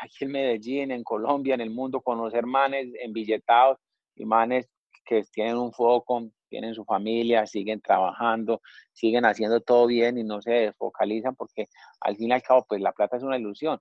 [0.00, 3.78] aquí en Medellín, en Colombia, en el mundo, conocer manes embilletados
[4.16, 4.68] y manes
[5.04, 8.60] que tienen un foco, tienen su familia, siguen trabajando,
[8.92, 11.68] siguen haciendo todo bien y no se desfocalizan porque
[12.00, 13.80] al fin y al cabo, pues la plata es una ilusión.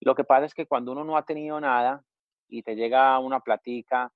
[0.00, 2.02] Lo que pasa es que cuando uno no ha tenido nada
[2.48, 4.12] y te llega una platica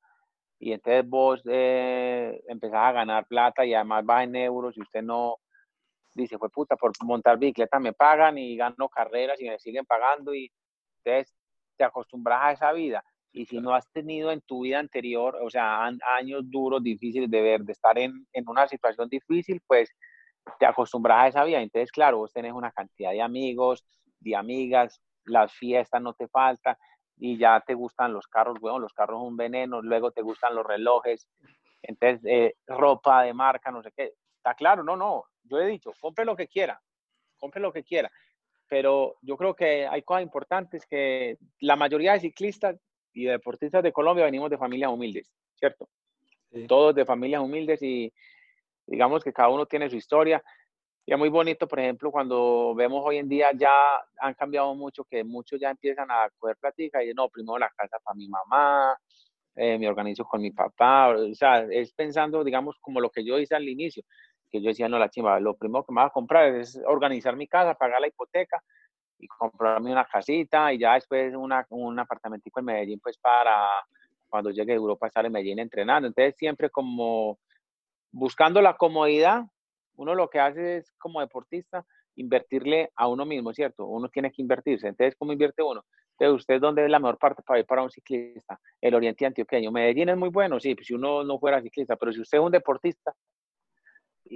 [0.59, 5.03] y entonces vos eh, empezás a ganar plata y además va en euros y usted
[5.03, 5.37] no,
[6.15, 10.35] dice, fue puta, por montar bicicleta me pagan y gano carreras y me siguen pagando
[10.35, 10.51] y
[11.03, 11.35] entonces
[11.77, 13.05] te acostumbras a esa vida.
[13.35, 17.43] Y si no has tenido en tu vida anterior, o sea, años duros, difíciles de
[17.43, 19.91] ver, de estar en, en una situación difícil, pues
[20.59, 21.61] te acostumbras a esa vida.
[21.61, 23.85] Entonces, claro, vos tenés una cantidad de amigos,
[24.21, 26.77] de amigas, las fiestas no te faltan
[27.17, 30.55] y ya te gustan los carros, bueno, los carros son un veneno, luego te gustan
[30.55, 31.29] los relojes,
[31.83, 34.13] entonces eh, ropa de marca, no sé qué.
[34.37, 36.81] Está claro, no, no, yo he dicho, compre lo que quiera,
[37.37, 38.11] compre lo que quiera,
[38.69, 42.77] pero yo creo que hay cosas importantes que la mayoría de ciclistas
[43.15, 45.89] y deportistas de Colombia venimos de familias humildes, ¿cierto?
[46.69, 48.13] Todos de familias humildes y
[48.87, 50.43] digamos que cada uno tiene su historia.
[51.07, 53.71] Y es muy bonito, por ejemplo, cuando vemos hoy en día ya
[54.19, 57.99] han cambiado mucho, que muchos ya empiezan a coger plática y no, primero la casa
[58.03, 58.97] para mi mamá,
[59.55, 63.39] eh, me organizo con mi papá, o sea, es pensando, digamos, como lo que yo
[63.39, 64.03] hice al inicio
[64.55, 67.35] que yo decía, no, la chimba, lo primero que me va a comprar es organizar
[67.35, 68.63] mi casa, pagar la hipoteca
[69.19, 73.67] y comprarme una casita y ya después una, un apartamentico en Medellín, pues para
[74.29, 76.09] cuando llegue a Europa estar en Medellín entrenando.
[76.09, 77.39] Entonces siempre como
[78.11, 79.45] buscando la comodidad,
[79.97, 81.85] uno lo que hace es como deportista
[82.17, 83.87] invertirle a uno mismo, ¿cierto?
[83.87, 84.89] Uno tiene que invertirse.
[84.89, 85.85] Entonces, ¿cómo invierte uno?
[86.13, 88.61] Entonces, ¿usted dónde es la mejor parte para ir para un ciclista?
[88.81, 89.73] El Oriente Antioqueño.
[89.73, 92.45] Medellín es muy bueno, sí, pues si uno no fuera ciclista, pero si usted es
[92.45, 93.15] un deportista,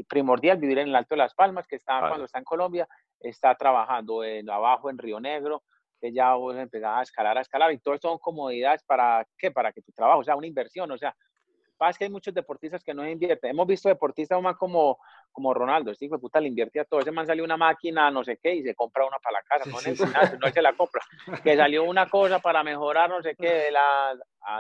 [0.08, 2.88] primordial vivir en el Alto de las Palmas, que está cuando está en Colombia,
[3.20, 5.62] está trabajando en, abajo en Río Negro,
[6.00, 9.50] que ya vos empezás a escalar, a escalar, y todo esto son comodidades para, ¿qué?
[9.50, 11.14] Para que tu trabajo sea una inversión, o sea,
[11.76, 13.50] pasa que hay muchos deportistas que no invierten.
[13.50, 14.98] Hemos visto deportistas más como,
[15.32, 17.00] como Ronaldo, este hijo de puta le invierte a todo.
[17.00, 19.70] Ese man salió una máquina, no sé qué, y se compra una para la casa,
[19.70, 21.02] no, no se la compra.
[21.44, 24.14] Que salió una cosa para mejorar, no sé qué, de la,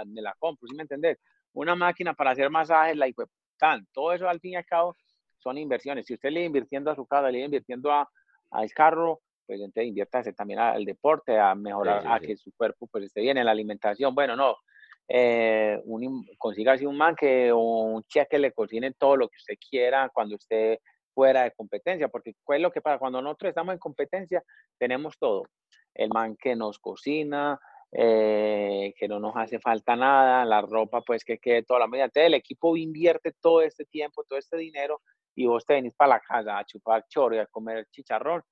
[0.06, 1.18] de la compra, ¿sí me entendés?
[1.52, 3.24] Una máquina para hacer masajes, la hijo
[3.58, 3.86] tan.
[3.92, 4.96] Todo eso al fin y al cabo
[5.38, 6.06] son inversiones.
[6.06, 8.08] Si usted le invirtiendo a su casa, le invirtiendo a,
[8.50, 13.04] al carro, pues entonces inviértase también al deporte, a mejorar, a que su cuerpo pues
[13.04, 14.14] esté bien en la alimentación.
[14.14, 14.56] Bueno, no,
[15.08, 19.54] eh, un, consiga así un man que un cheque le cocine todo lo que usted
[19.70, 20.80] quiera cuando esté
[21.14, 22.98] fuera de competencia, porque es lo que pasa?
[22.98, 24.42] Cuando nosotros estamos en competencia,
[24.78, 25.44] tenemos todo.
[25.94, 27.58] El man que nos cocina,
[27.90, 32.04] eh, que no nos hace falta nada, la ropa pues que quede toda la media.
[32.04, 35.00] Entonces el equipo invierte todo este tiempo, todo este dinero
[35.38, 38.42] y vos te venís para la casa a chupar chorro y a comer chicharrón.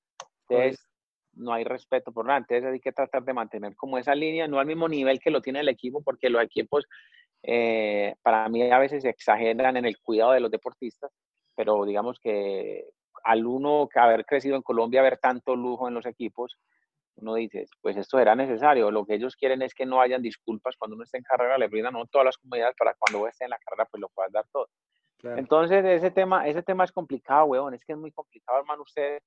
[0.47, 0.87] Entonces
[1.33, 2.39] no hay respeto por nada.
[2.39, 5.41] Entonces hay que tratar de mantener como esa línea, no al mismo nivel que lo
[5.41, 6.85] tiene el equipo, porque los equipos
[7.43, 11.11] eh, para mí a veces exageran en el cuidado de los deportistas,
[11.55, 12.85] pero digamos que
[13.25, 16.57] al uno que haber crecido en Colombia, ver tanto lujo en los equipos,
[17.17, 18.91] uno dice, pues esto era necesario.
[18.91, 21.67] Lo que ellos quieren es que no hayan disculpas cuando uno esté en carrera, le
[21.67, 24.45] brindan todas las comodidades para cuando uno esté en la carrera, pues lo puedas dar
[24.53, 24.69] todo.
[25.23, 29.19] Entonces, ese tema, ese tema es complicado, weón, es que es muy complicado, hermano, usted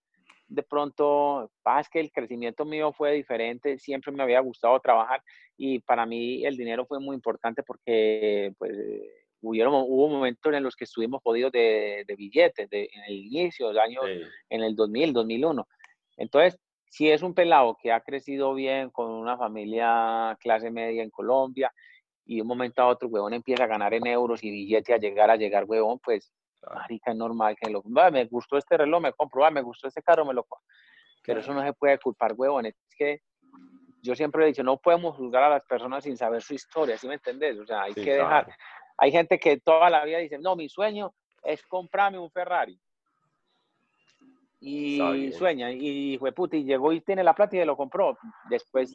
[0.50, 5.22] de pronto, pasa que el crecimiento mío fue diferente, siempre me había gustado trabajar
[5.56, 8.72] y para mí el dinero fue muy importante porque pues
[9.42, 13.68] hubieron, hubo momentos en los que estuvimos jodidos de, de billetes de, en el inicio
[13.68, 14.00] del año,
[14.48, 15.68] en el 2000, 2001.
[16.16, 21.10] Entonces, si es un pelado que ha crecido bien con una familia clase media en
[21.10, 21.72] Colombia
[22.30, 24.98] y de un momento a otro, huevón, empieza a ganar en euros y billete a
[24.98, 26.32] llegar, a llegar, huevón, pues
[26.72, 27.82] Marica, es normal que lo.
[27.82, 29.50] me gustó este reloj, me compro.
[29.50, 30.64] me gustó este carro, me lo compro.
[31.24, 32.76] Pero eso no se puede culpar, huevones.
[32.88, 33.22] Es que
[34.00, 37.08] yo siempre he dicho, no podemos juzgar a las personas sin saber su historia, ¿sí
[37.08, 37.58] me entendés?
[37.58, 38.46] O sea, hay que dejar.
[38.96, 41.12] Hay gente que toda la vida dice, no, mi sueño
[41.42, 42.80] es comprarme un Ferrari.
[44.60, 48.16] Y sueña, y fue puta, y llegó y tiene la plata y lo compró.
[48.48, 48.94] Después,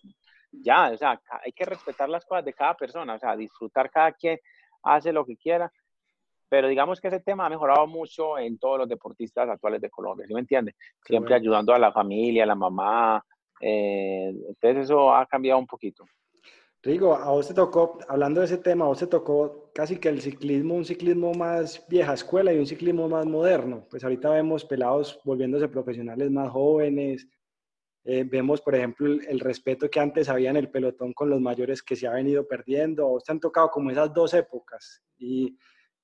[0.61, 4.11] ya, o sea, hay que respetar las cosas de cada persona, o sea, disfrutar cada
[4.11, 4.39] quien
[4.83, 5.71] hace lo que quiera
[6.49, 10.27] pero digamos que ese tema ha mejorado mucho en todos los deportistas actuales de Colombia,
[10.27, 10.75] ¿sí me entiende?
[11.05, 13.25] Siempre ayudando a la familia, a la mamá.
[13.59, 16.05] Eh, entonces eso ha cambiado un poquito.
[16.83, 20.09] Rigo, a vos te tocó, hablando de ese tema, a vos te tocó casi que
[20.09, 23.87] el ciclismo, un ciclismo más vieja escuela y un ciclismo más moderno.
[23.89, 27.27] Pues ahorita vemos pelados volviéndose profesionales más jóvenes.
[28.05, 31.41] Eh, vemos, por ejemplo, el, el, respeto que antes había en el pelotón con los
[31.41, 33.07] mayores que se ha venido perdiendo.
[33.07, 35.03] Vos te han tocado como esas dos épocas.
[35.17, 35.57] Y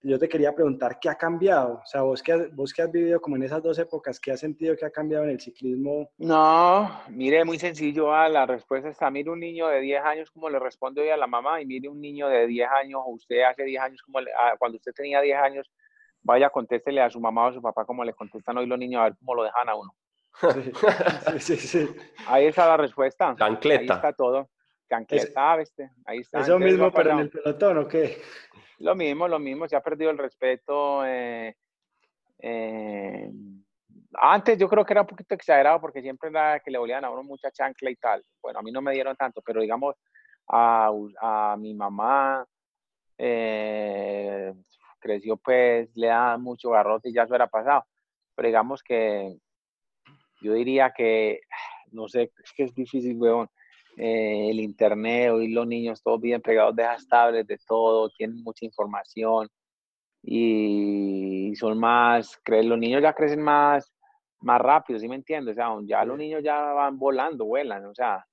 [0.03, 1.75] yo te quería preguntar, ¿qué ha cambiado?
[1.75, 4.31] O sea, vos que, has, vos que has vivido como en esas dos épocas, ¿qué
[4.31, 6.09] has sentido que ha cambiado en el ciclismo?
[6.17, 10.49] No, mire, muy sencillo, ah, la respuesta está, mire un niño de 10 años como
[10.49, 13.63] le responde hoy a la mamá y mire un niño de 10 años, usted hace
[13.63, 15.71] 10 años, como ah, cuando usted tenía 10 años,
[16.23, 19.01] vaya, contéstele a su mamá o a su papá como le contestan hoy los niños,
[19.01, 19.93] a ver cómo lo dejan a uno.
[21.39, 21.95] Sí, sí, sí.
[22.27, 23.35] Ahí está la respuesta.
[23.37, 23.81] Cancleta.
[23.81, 24.49] Ahí está todo.
[24.87, 25.91] Cancleta, ¿viste?
[26.05, 26.39] Ahí está.
[26.39, 28.21] Eso mismo, pero en el pelotón, ¿o qué?
[28.79, 31.05] Lo mismo, lo mismo, se ha perdido el respeto.
[31.05, 31.55] Eh,
[32.39, 33.31] eh,
[34.13, 37.09] antes yo creo que era un poquito exagerado porque siempre era que le volvían a
[37.09, 38.23] uno mucha chancla y tal.
[38.41, 39.95] Bueno, a mí no me dieron tanto, pero digamos
[40.47, 40.91] a,
[41.21, 42.45] a mi mamá
[43.17, 44.53] eh,
[44.99, 47.85] creció pues, le da mucho garrote y ya eso era pasado.
[48.35, 49.37] Pero digamos que
[50.41, 51.41] yo diría que,
[51.91, 53.47] no sé, es que es difícil, weón.
[53.97, 58.41] Eh, el internet, hoy los niños todos bien pegados de las tablets, de todo, tienen
[58.41, 59.49] mucha información
[60.23, 63.91] y son más, los niños ya crecen más,
[64.39, 65.53] más rápido, ¿sí me entiendes?
[65.53, 68.25] O sea, ya los niños ya van volando, vuelan, o sea,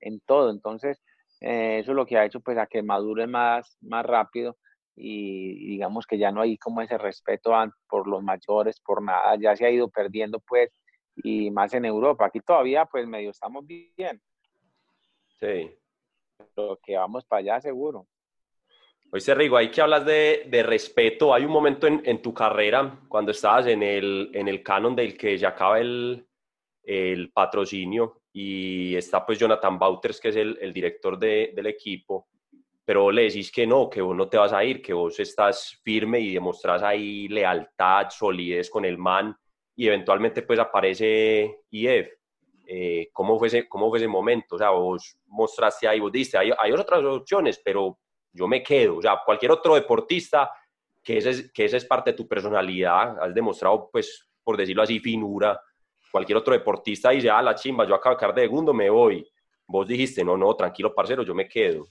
[0.00, 0.50] en todo.
[0.50, 1.02] Entonces,
[1.40, 4.56] eh, eso es lo que ha hecho pues a que maduren más, más rápido
[4.94, 7.52] y, digamos que ya no hay como ese respeto
[7.88, 10.70] por los mayores, por nada, ya se ha ido perdiendo pues
[11.16, 12.26] y más en Europa.
[12.26, 14.20] Aquí todavía pues medio estamos bien,
[15.38, 15.70] Sí.
[16.54, 18.06] Pero que vamos para allá seguro.
[19.12, 21.32] Oye, Rigo, hay que hablas de, de, respeto.
[21.32, 25.16] Hay un momento en, en, tu carrera, cuando estabas en el, en el canon del
[25.16, 26.26] que ya acaba el,
[26.82, 32.28] el patrocinio y está pues Jonathan Bauters, que es el, el director de, del equipo,
[32.84, 35.80] pero le decís que no, que vos no te vas a ir, que vos estás
[35.82, 39.36] firme y demostrás ahí lealtad, solidez con el man
[39.76, 42.08] y eventualmente pues aparece IF.
[42.68, 44.56] Eh, ¿cómo, fue ese, ¿cómo fue ese momento?
[44.56, 47.98] O sea, vos mostraste ahí, vos diste, hay, hay otras opciones, pero
[48.32, 48.96] yo me quedo.
[48.96, 50.50] O sea, cualquier otro deportista,
[51.02, 54.98] que ese, que esa es parte de tu personalidad, has demostrado, pues, por decirlo así,
[54.98, 55.60] finura.
[56.10, 59.28] Cualquier otro deportista dice, ah, la chimba, yo acabo de caer de segundo, me voy.
[59.68, 61.86] Vos dijiste, no, no, tranquilo, parcero, yo me quedo.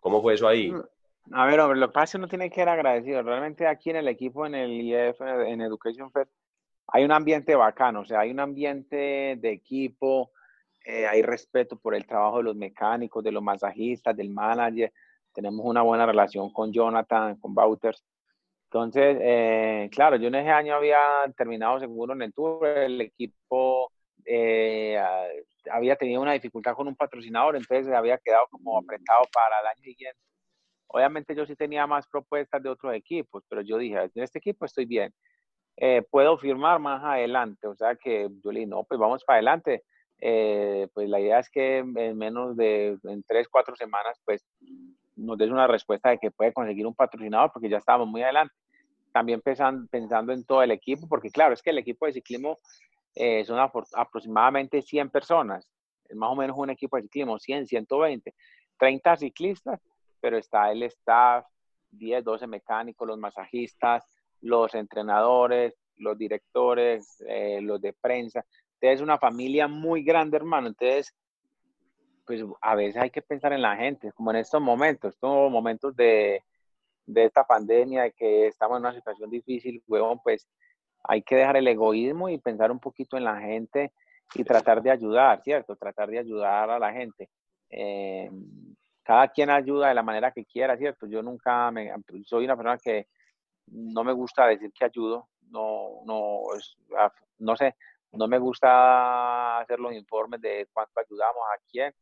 [0.00, 0.72] ¿Cómo fue eso ahí?
[1.32, 3.22] A ver, hombre, lo que pasa es que uno tiene que ser agradecido.
[3.22, 6.28] Realmente aquí en el equipo, en el IEF, en Education Fair,
[6.88, 10.32] hay un ambiente bacano, o sea, hay un ambiente de equipo,
[10.84, 14.92] eh, hay respeto por el trabajo de los mecánicos, de los masajistas, del manager.
[15.34, 18.02] Tenemos una buena relación con Jonathan, con Bauters.
[18.64, 20.98] Entonces, eh, claro, yo en ese año había
[21.36, 23.92] terminado seguro en el tour, el equipo
[24.24, 24.98] eh,
[25.70, 29.82] había tenido una dificultad con un patrocinador, entonces había quedado como apretado para el año
[29.82, 30.18] siguiente.
[30.86, 34.64] Obviamente yo sí tenía más propuestas de otros equipos, pero yo dije, en este equipo
[34.64, 35.12] estoy bien.
[35.80, 39.36] Eh, puedo firmar más adelante, o sea que yo le dije, no, pues vamos para
[39.36, 39.84] adelante.
[40.20, 44.44] Eh, pues la idea es que en menos de en tres, cuatro semanas, pues
[45.14, 48.52] nos des una respuesta de que puede conseguir un patrocinador, porque ya estábamos muy adelante.
[49.12, 52.58] También pensando, pensando en todo el equipo, porque claro, es que el equipo de ciclismo
[53.14, 53.58] eh, son
[53.94, 55.68] aproximadamente 100 personas,
[56.08, 58.34] es más o menos un equipo de ciclismo, 100, 120,
[58.78, 59.80] 30 ciclistas,
[60.20, 61.46] pero está el staff,
[61.90, 64.04] 10, 12 mecánicos, los masajistas,
[64.40, 68.44] los entrenadores, los directores, eh, los de prensa.
[68.74, 70.68] Entonces es una familia muy grande, hermano.
[70.68, 71.14] Entonces,
[72.24, 75.96] pues a veces hay que pensar en la gente, como en estos momentos, estos momentos
[75.96, 76.42] de,
[77.06, 80.46] de esta pandemia, de que estamos en una situación difícil, huevón, pues
[81.04, 83.92] hay que dejar el egoísmo y pensar un poquito en la gente
[84.34, 85.74] y tratar de ayudar, ¿cierto?
[85.76, 87.30] Tratar de ayudar a la gente.
[87.70, 88.30] Eh,
[89.02, 91.06] cada quien ayuda de la manera que quiera, ¿cierto?
[91.06, 91.90] Yo nunca me,
[92.24, 93.06] soy una persona que
[93.72, 96.42] no me gusta decir que ayudo, no, no,
[96.96, 97.76] ah, no sé,
[98.12, 101.92] no me gusta hacer los informes de cuánto ayudamos a quién,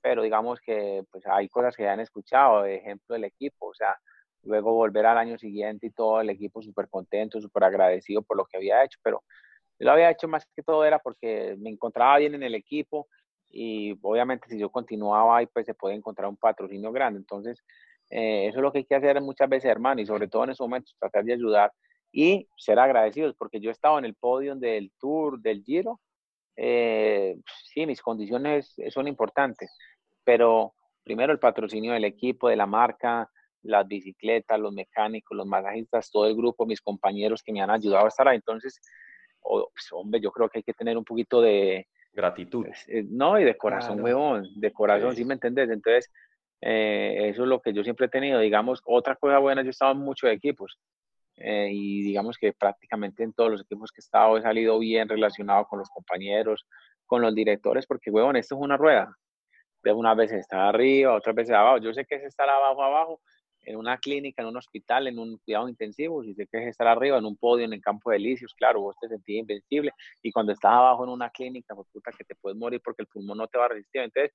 [0.00, 3.96] pero digamos que pues hay cosas que ya han escuchado, ejemplo el equipo, o sea,
[4.42, 8.46] luego volver al año siguiente y todo el equipo súper contento, súper agradecido por lo
[8.46, 9.22] que había hecho, pero
[9.78, 13.08] lo había hecho más que todo era porque me encontraba bien en el equipo
[13.48, 17.62] y obviamente si yo continuaba ahí pues se puede encontrar un patrocinio grande, entonces
[18.10, 20.50] eh, eso es lo que hay que hacer muchas veces hermano y sobre todo en
[20.50, 21.72] esos momentos tratar de ayudar
[22.12, 26.00] y ser agradecidos porque yo he estado en el podio del Tour, del Giro,
[26.56, 27.36] eh,
[27.72, 29.74] sí, mis condiciones son importantes,
[30.24, 33.30] pero primero el patrocinio del equipo, de la marca,
[33.62, 38.04] las bicicletas, los mecánicos, los masajistas, todo el grupo, mis compañeros que me han ayudado
[38.04, 38.36] a estar ahí.
[38.36, 38.80] Entonces,
[39.40, 41.86] pues, hombre, yo creo que hay que tener un poquito de...
[42.12, 42.66] Gratitud.
[42.88, 45.70] Eh, no, y de corazón, huevón, de corazón, ¿sí me entendés?
[45.70, 46.10] Entonces,
[46.60, 48.38] eh, eso es lo que yo siempre he tenido.
[48.40, 50.78] Digamos, otra cosa buena, yo he estado en muchos equipos.
[51.36, 55.08] Eh, y digamos que prácticamente en todos los equipos que he estado he salido bien
[55.08, 56.66] relacionado con los compañeros,
[57.06, 59.16] con los directores, porque, huevón, esto es una rueda.
[59.82, 61.78] De una vez está arriba, otras veces abajo.
[61.78, 63.20] Yo sé que es estar abajo, abajo,
[63.62, 67.18] en una clínica, en un hospital, en un cuidado intensivo, si te quieres estar arriba,
[67.18, 69.92] en un podio, en el campo de delicios, claro, vos te sentís invencible,
[70.22, 73.08] y cuando estás abajo en una clínica, pues puta que te puedes morir porque el
[73.08, 74.02] pulmón no te va a resistir.
[74.02, 74.32] Entonces,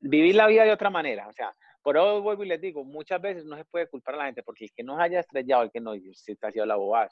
[0.00, 3.20] vivir la vida de otra manera, o sea, por eso vuelvo y les digo, muchas
[3.20, 5.70] veces no se puede culpar a la gente, porque el que no haya estrellado, el
[5.70, 7.10] que no, si te ha sido la bobada,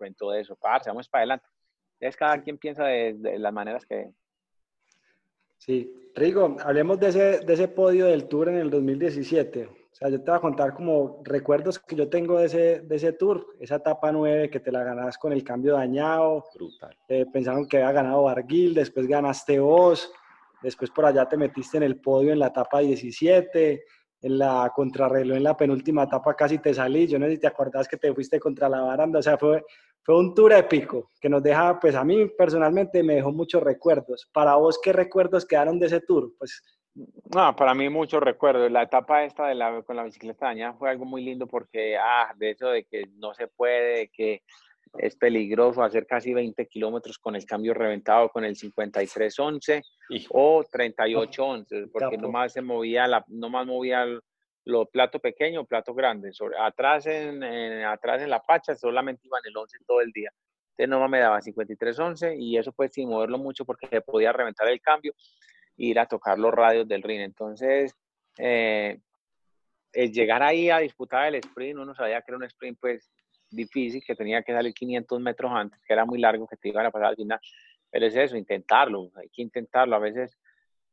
[0.00, 1.46] en todo eso, parce, vamos para adelante.
[2.00, 4.10] Entonces, cada quien piensa de, de las maneras que,
[5.64, 9.66] Sí, Rigo, hablemos de ese, de ese podio del Tour en el 2017.
[9.66, 12.96] O sea, yo te voy a contar como recuerdos que yo tengo de ese, de
[12.96, 16.46] ese Tour, esa etapa 9 que te la ganas con el cambio dañado.
[16.52, 16.98] Brutal.
[17.06, 20.12] Eh, pensaron que había ganado Barguil, después ganaste vos,
[20.62, 23.84] después por allá te metiste en el podio en la etapa 17,
[24.22, 27.06] en la contrarreloj en la penúltima etapa casi te salí.
[27.06, 29.64] Yo no sé si te acordás que te fuiste contra la baranda, o sea, fue,
[30.02, 34.28] fue un tour épico que nos deja, pues a mí personalmente me dejó muchos recuerdos.
[34.32, 36.32] Para vos, ¿qué recuerdos quedaron de ese tour?
[36.38, 36.62] Pues
[36.94, 38.70] no, para mí muchos recuerdos.
[38.70, 42.32] La etapa esta de la, con la bicicleta dañada fue algo muy lindo porque, ah,
[42.36, 44.42] de eso de que no se puede, que
[44.98, 49.82] es peligroso hacer casi 20 kilómetros con el cambio reventado con el 5311
[50.30, 54.06] o 3811, porque nomás se movía, la, nomás movía
[54.64, 56.32] lo plato pequeño, plato grande.
[56.32, 57.42] Sobre, atrás, en,
[57.84, 60.30] atrás en la pacha solamente iban el 11 todo el día.
[60.76, 64.80] Entonces no me daba 53-11 y eso pues sin moverlo mucho porque podía reventar el
[64.80, 65.12] cambio
[65.76, 67.20] e ir a tocar los radios del ring.
[67.20, 67.94] Entonces,
[68.38, 68.98] eh,
[69.92, 73.10] el llegar ahí a disputar el sprint, uno sabía que era un sprint pues
[73.54, 76.86] difícil, que tenía que salir 500 metros antes, que era muy largo, que te iban
[76.86, 77.40] a pasar al final.
[77.90, 79.96] Pero es eso, intentarlo, hay que intentarlo.
[79.96, 80.38] A veces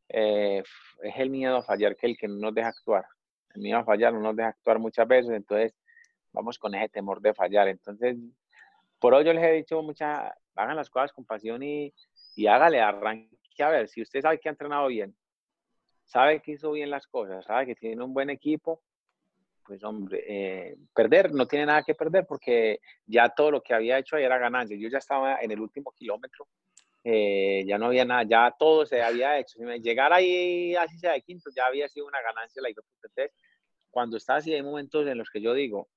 [0.10, 0.64] eh,
[1.04, 3.06] es el miedo a fallar que el que no nos deja actuar
[3.56, 5.74] el mío a fallar, no nos deja actuar muchas veces, entonces
[6.32, 7.68] vamos con ese temor de fallar.
[7.68, 8.18] Entonces,
[9.00, 11.94] por hoy yo les he dicho muchas, hagan las cosas con pasión y,
[12.36, 15.14] y hágale, arranque a ver, si usted sabe que ha entrenado bien,
[16.06, 18.82] sabe que hizo bien las cosas, sabe que tiene un buen equipo,
[19.70, 24.00] pues hombre, eh, perder no tiene nada que perder porque ya todo lo que había
[24.00, 24.76] hecho ahí era ganancia.
[24.76, 26.48] Yo ya estaba en el último kilómetro
[27.04, 29.60] eh, ya no había nada, ya todo se había hecho.
[29.82, 33.32] Llegar ahí, así sea de quinto, ya había sido una ganancia la Entonces,
[33.92, 35.88] cuando está así, hay momentos en los que yo digo,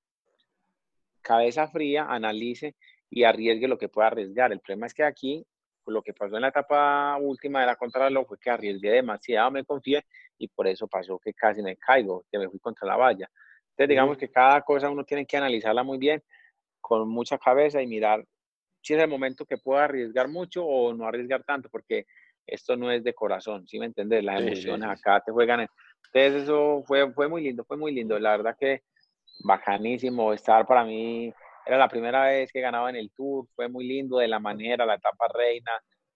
[1.21, 2.75] cabeza fría, analice
[3.09, 4.51] y arriesgue lo que pueda arriesgar.
[4.51, 5.45] El problema es que aquí,
[5.87, 9.65] lo que pasó en la etapa última de la contrarreloj fue que arriesgué demasiado, me
[9.65, 10.05] confié
[10.37, 13.29] y por eso pasó que casi me caigo, que me fui contra la valla.
[13.73, 16.21] Entonces, digamos que cada cosa uno tiene que analizarla muy bien,
[16.79, 18.23] con mucha cabeza y mirar
[18.81, 22.05] si es el momento que puedo arriesgar mucho o no arriesgar tanto, porque
[22.45, 24.23] esto no es de corazón, ¿sí me entiendes?
[24.23, 25.61] Las emociones acá te juegan.
[26.13, 28.19] Entonces eso fue, fue muy lindo, fue muy lindo.
[28.19, 28.81] La verdad que
[29.43, 31.33] bacanísimo estar para mí.
[31.65, 34.85] Era la primera vez que ganaba en el Tour, fue muy lindo de la manera,
[34.85, 35.71] la etapa reina,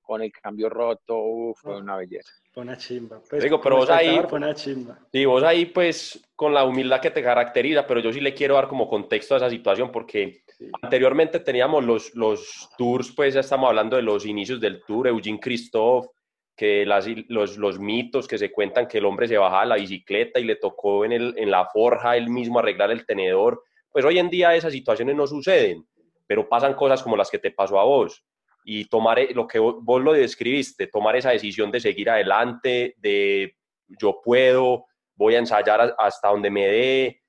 [0.07, 1.79] con el cambio roto, fue oh.
[1.79, 2.31] una belleza.
[2.51, 3.21] Fue una chimba.
[3.29, 4.97] Pues, Digo, pero vos ahí, fue una chimba.
[5.11, 8.55] Sí, vos ahí pues con la humildad que te caracteriza, pero yo sí le quiero
[8.55, 10.43] dar como contexto a esa situación porque
[10.81, 15.39] Anteriormente teníamos los, los tours, pues ya estamos hablando de los inicios del tour, Eugene
[15.39, 16.09] Christophe,
[16.55, 19.75] que las, los, los, mitos que se cuentan que el hombre se bajaba a la
[19.75, 23.63] bicicleta y le tocó en, el, en la forja él mismo arreglar el tenedor.
[23.91, 25.85] Pues hoy en día esas situaciones no suceden,
[26.25, 28.25] pero pasan cosas como las que te pasó a vos.
[28.69, 33.55] Y tomar lo que vos, lo describiste, tomar esa decisión de seguir adelante, de
[33.87, 37.21] yo puedo, voy a ensayar hasta donde me dé,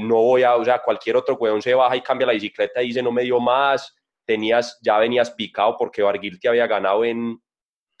[0.00, 2.86] no voy a, o sea, cualquier otro weón se baja y cambia la bicicleta y
[2.86, 3.94] dice no me dio más,
[4.24, 7.38] tenías, ya venías picado porque Barguil te había ganado en,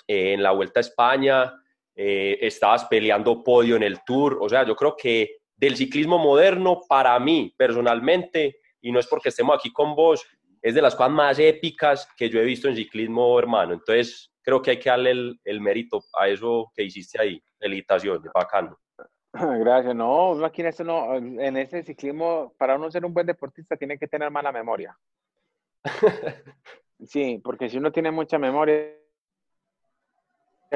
[0.06, 1.54] en la Vuelta a España,
[1.94, 6.80] eh, estabas peleando podio en el Tour, o sea, yo creo que del ciclismo moderno,
[6.88, 10.26] para mí personalmente, y no es porque estemos aquí con vos,
[10.64, 13.74] es de las cosas más épicas que yo he visto en ciclismo, hermano.
[13.74, 17.38] Entonces, creo que hay que darle el, el mérito a eso que hiciste ahí.
[17.58, 18.78] Felicitaciones, bacano.
[19.34, 19.94] Gracias.
[19.94, 23.98] No, aquí en este, no, en ese ciclismo, para uno ser un buen deportista, tiene
[23.98, 24.96] que tener mala memoria.
[27.04, 28.90] sí, porque si uno tiene mucha memoria,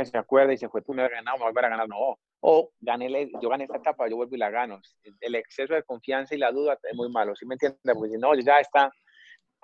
[0.04, 1.88] se acuerda y se fue, tú me has ganado, me voy a ganar.
[1.88, 4.82] No, o gané, yo gané esta etapa, yo vuelvo y la gano.
[5.18, 7.80] El exceso de confianza y la duda es muy malo, ¿sí me entiendes?
[7.82, 8.92] Porque si no, ya está,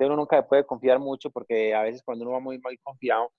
[0.01, 3.31] uno nunca puede confiar mucho porque a veces cuando uno va muy mal confiado,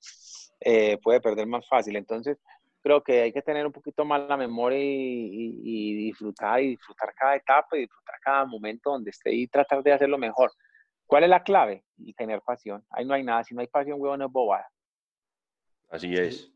[0.61, 1.95] eh, puede perder más fácil.
[1.95, 2.37] Entonces,
[2.81, 7.35] creo que hay que tener un poquito más la memoria y, disfrutar y disfrutar cada
[7.35, 10.51] etapa y disfrutar cada momento donde esté y tratar de hacerlo mejor.
[11.05, 11.83] ¿Cuál es la clave?
[11.97, 12.85] Y tener pasión.
[12.89, 13.43] Ahí no hay nada.
[13.43, 14.69] Si no hay pasión, huevo, no es bobada.
[15.89, 16.51] Así es.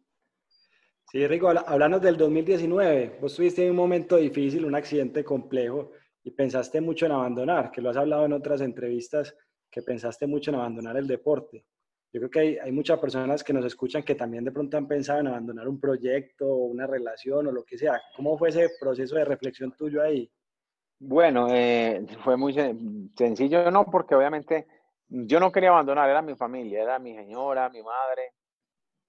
[1.12, 3.18] Sí, Rico, hablando del 2019.
[3.20, 5.92] Vos tuviste un momento difícil, un accidente complejo
[6.24, 9.36] y pensaste mucho en abandonar, que lo has hablado en otras entrevistas,
[9.70, 11.66] que pensaste mucho en abandonar el deporte
[12.12, 14.88] yo creo que hay, hay, muchas personas que nos escuchan que también de pronto han
[14.88, 18.02] pensado en abandonar un proyecto una relación o lo que sea.
[18.16, 20.30] ¿Cómo fue ese proceso de reflexión tuyo ahí?
[21.00, 22.54] Bueno, eh, fue muy
[23.16, 24.68] sencillo, no, porque obviamente
[25.08, 28.34] yo no quería abandonar, era mi familia, era mi señora, mi madre,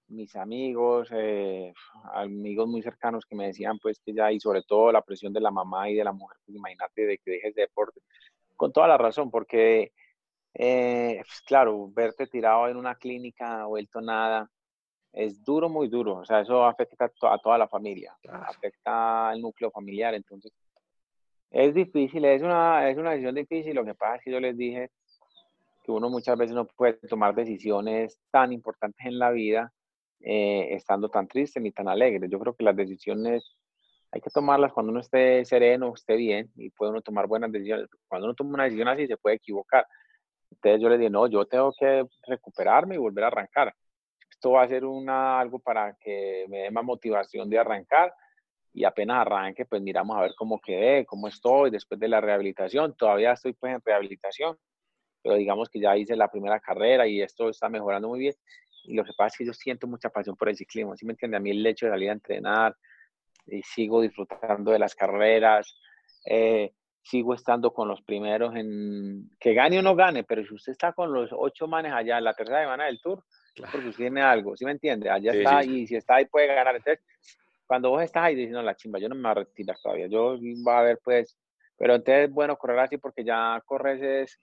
[0.09, 1.73] mis amigos, eh,
[2.13, 5.41] amigos muy cercanos que me decían pues que ya, y sobre todo la presión de
[5.41, 7.99] la mamá y de la mujer, pues imagínate de que dejes de deporte,
[8.55, 9.91] con toda la razón, porque
[10.53, 14.49] eh, pues, claro, verte tirado en una clínica, vuelto nada,
[15.13, 16.17] es duro, muy duro.
[16.17, 20.13] O sea, eso afecta a, toda la familia, afecta al núcleo familiar.
[20.13, 20.51] Entonces,
[21.49, 23.75] es difícil, es una, es una decisión difícil.
[23.75, 24.89] Lo que pasa es que yo les dije
[25.83, 29.73] que uno muchas veces no puede tomar decisiones tan importantes en la vida
[30.21, 32.29] eh, estando tan triste ni tan alegre.
[32.29, 33.57] Yo creo que las decisiones
[34.11, 37.87] hay que tomarlas cuando uno esté sereno, esté bien y puede uno tomar buenas decisiones.
[38.07, 39.85] Cuando uno toma una decisión así se puede equivocar.
[40.63, 43.73] Entonces yo le dije, no, yo tengo que recuperarme y volver a arrancar.
[44.29, 48.13] Esto va a ser una, algo para que me dé más motivación de arrancar
[48.73, 52.95] y apenas arranque, pues miramos a ver cómo quedé, cómo estoy después de la rehabilitación.
[52.95, 54.55] Todavía estoy pues en rehabilitación,
[55.23, 58.35] pero digamos que ya hice la primera carrera y esto está mejorando muy bien.
[58.83, 61.13] Y lo que pasa es que yo siento mucha pasión por el ciclismo, ¿sí me
[61.13, 61.37] entiende?
[61.37, 62.75] A mí el hecho de salir a entrenar
[63.47, 65.75] y sigo disfrutando de las carreras.
[66.25, 66.71] Eh,
[67.03, 70.93] sigo estando con los primeros en que gane o no gane, pero si usted está
[70.93, 73.23] con los ocho manes allá en la tercera semana del tour,
[73.71, 75.09] porque usted tiene algo, ¿sí me entiende?
[75.09, 76.75] Allá está y si está ahí puede ganar.
[76.75, 77.03] Entonces,
[77.65, 80.37] cuando vos estás ahí diciendo la chimba, yo no me voy a retirar todavía, yo
[80.65, 81.37] va a ver pues,
[81.77, 84.39] pero entonces bueno correr así porque ya corres es,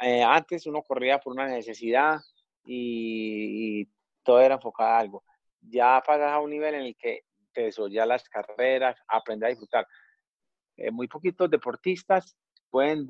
[0.00, 2.18] eh, antes uno corría por una necesidad
[2.64, 3.88] y, y,
[4.22, 5.24] todo era enfocado a algo.
[5.60, 9.86] Ya pasas a un nivel en el que te ya las carreras, aprender a disfrutar
[10.76, 12.36] eh, muy poquitos deportistas
[12.70, 13.06] pueden,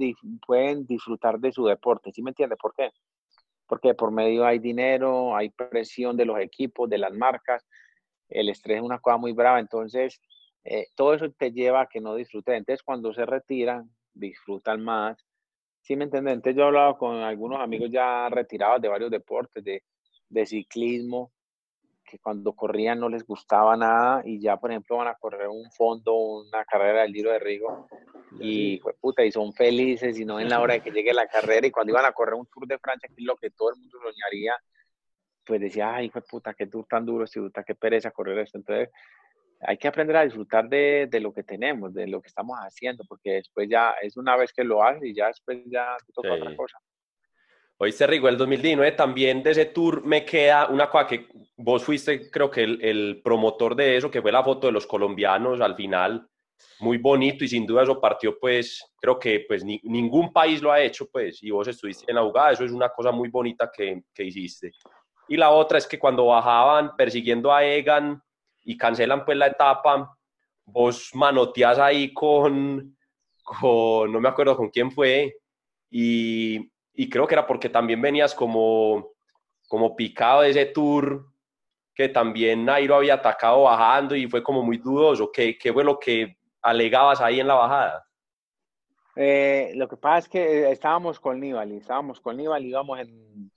[0.47, 2.13] pueden disfrutar de su deporte.
[2.13, 2.91] ¿Sí me entiende por qué?
[3.67, 7.67] Porque por medio hay dinero, hay presión de los equipos, de las marcas,
[8.29, 10.21] el estrés es una cosa muy brava, entonces
[10.65, 12.57] eh, todo eso te lleva a que no disfruten.
[12.57, 15.17] Entonces cuando se retiran, disfrutan más.
[15.83, 16.33] ¿Sí me entiende?
[16.33, 19.85] Entonces yo he hablado con algunos amigos ya retirados de varios deportes, de,
[20.29, 21.33] de ciclismo,
[22.07, 25.71] que cuando corrían no les gustaba nada y ya, por ejemplo, van a correr un
[25.73, 27.89] fondo, una carrera del Giro de Rigo
[28.41, 31.67] y, puta, y son felices y no en la hora de que llegue la carrera
[31.67, 33.81] y cuando iban a correr un Tour de Francia, que es lo que todo el
[33.81, 34.55] mundo soñaría,
[35.45, 38.59] pues decía, ay, puta, qué tour tan duro, este puta, qué pereza correr esto.
[38.59, 38.91] Entonces,
[39.61, 43.05] hay que aprender a disfrutar de, de, lo que tenemos, de lo que estamos haciendo,
[43.09, 46.35] porque después ya es una vez que lo haces y ya después ya te toca
[46.35, 46.79] otra cosa.
[47.79, 52.31] Oíste, Rigo, el 2019 también de ese tour me queda una cosa que vos fuiste,
[52.31, 55.77] creo que el, el, promotor de eso, que fue la foto de los colombianos al
[55.77, 56.27] final,
[56.81, 60.73] muy bonito y sin duda eso partió, pues, creo que pues ni, ningún país lo
[60.73, 63.71] ha hecho, pues, y vos estuviste en la jugada, eso es una cosa muy bonita
[63.71, 64.73] que, que hiciste.
[65.29, 68.23] Y la otra es que cuando bajaban persiguiendo a Egan
[68.65, 70.17] y cancelan pues la etapa,
[70.65, 72.97] vos manoteas ahí con,
[73.43, 75.37] con no me acuerdo con quién fue,
[75.91, 79.13] y y creo que era porque también venías como,
[79.69, 81.27] como picado de ese tour
[81.95, 85.31] que también Nairo había atacado bajando y fue como muy dudoso.
[85.33, 88.07] ¿Qué, qué fue que alegabas ahí en la bajada?
[89.17, 93.51] Eh, lo que pasa es que estábamos con Nibali, estábamos con Nibali, íbamos en,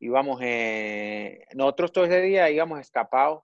[0.00, 3.42] íbamos en, nosotros todo ese día íbamos escapados,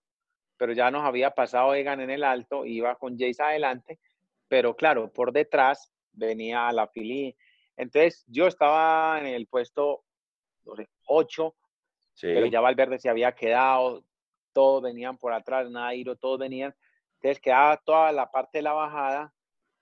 [0.59, 3.99] pero ya nos había pasado Egan en el alto, iba con Jace adelante,
[4.47, 7.35] pero claro, por detrás venía la Fili,
[7.79, 10.05] entonces, yo estaba en el puesto
[11.07, 11.55] 8,
[12.21, 14.05] pero ya Valverde se había quedado,
[14.53, 16.75] todos venían por atrás, Nairo, todos venían.
[17.15, 19.33] Entonces, quedaba toda la parte de la bajada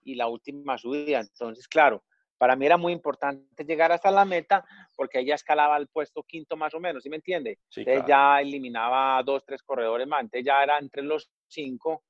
[0.03, 1.21] y la última subida.
[1.21, 2.05] Entonces, claro,
[2.37, 6.57] para mí era muy importante llegar hasta la meta porque ella escalaba al puesto quinto
[6.57, 7.59] más o menos, ¿sí me entiende?
[7.75, 12.05] Entonces ya eliminaba dos, tres corredores más, entonces ya era entre los cinco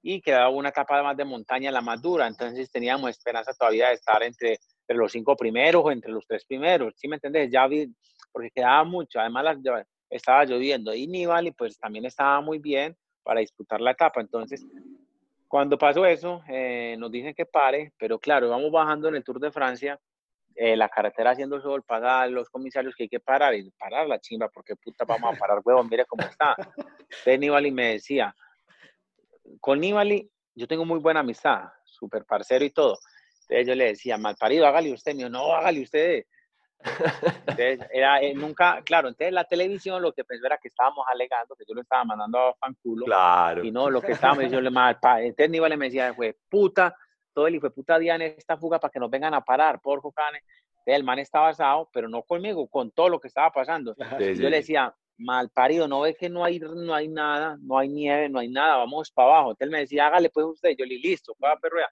[0.00, 3.94] y quedaba una etapa más de montaña, la más dura, entonces teníamos esperanza todavía de
[3.94, 7.50] estar entre entre los cinco primeros o entre los tres primeros, ¿sí me entendés?
[7.50, 7.92] Ya vi,
[8.30, 9.56] porque quedaba mucho, además
[10.10, 14.64] estaba lloviendo y Nibali pues también estaba muy bien para disputar la etapa, entonces
[15.52, 19.38] cuando pasó eso eh, nos dicen que pare, pero claro, vamos bajando en el Tour
[19.38, 20.00] de Francia,
[20.54, 24.18] eh, la carretera haciendo sol, pasa los comisarios que hay que parar y parar la
[24.18, 26.54] chimba, porque puta vamos a parar, huevón, mire cómo está.
[26.56, 28.34] Entonces Nibali me decía,
[29.60, 32.98] con Nibali yo tengo muy buena amistad, súper parcero y todo,
[33.52, 35.14] entonces yo le decía, mal parido, hágale usted.
[35.14, 36.24] mío, no, hágale usted.
[37.46, 41.54] Entonces, era, eh, nunca, claro, entonces la televisión lo que pensó era que estábamos alegando,
[41.54, 43.04] que yo lo estaba mandando a fanculo.
[43.04, 43.62] Claro.
[43.62, 46.96] Y no, lo que estábamos diciendo, mal, entonces Níbal me decía, fue puta,
[47.34, 49.80] todo el hijo de puta día en esta fuga para que nos vengan a parar,
[49.80, 50.40] por cane.
[50.84, 53.94] El man estaba asado, pero no conmigo, con todo lo que estaba pasando.
[54.18, 57.88] yo le decía, mal parido, no ve que no hay, no hay nada, no hay
[57.88, 59.50] nieve, no hay nada, vamos para abajo.
[59.50, 61.88] Entonces me decía, hágale pues usted, yo le listo, pueda perruea.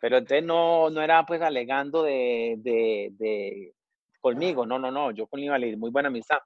[0.00, 3.74] Pero entonces no, no era pues alegando de, de, de
[4.20, 6.38] conmigo, no, no, no, yo con Nibali, muy buena amistad,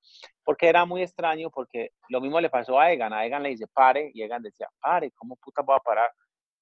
[0.45, 3.67] porque era muy extraño, porque lo mismo le pasó a Egan, a Egan le dice,
[3.67, 6.11] pare, y Egan decía, pare, ¿cómo puta voy a parar?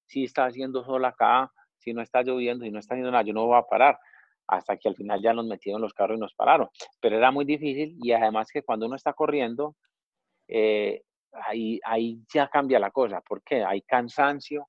[0.05, 3.33] Si está haciendo sol acá, si no está lloviendo, si no está haciendo nada, yo
[3.33, 3.99] no voy a parar,
[4.47, 6.69] hasta que al final ya nos metieron los carros y nos pararon,
[6.99, 9.75] pero era muy difícil, y además que cuando uno está corriendo,
[10.47, 14.67] eh, ahí, ahí ya cambia la cosa, porque hay cansancio,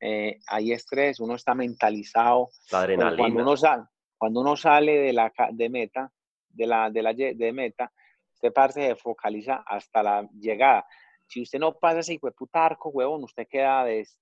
[0.00, 2.48] eh, hay estrés, uno está mentalizado.
[2.70, 3.16] La adrenalina.
[3.16, 3.84] Cuando uno, sale,
[4.16, 6.10] cuando uno sale de la de meta,
[6.48, 7.92] de la de la de meta,
[8.32, 10.86] usted parte se focaliza hasta la llegada.
[11.26, 14.18] Si usted no pasa ese puta arco, huevón, usted queda, des,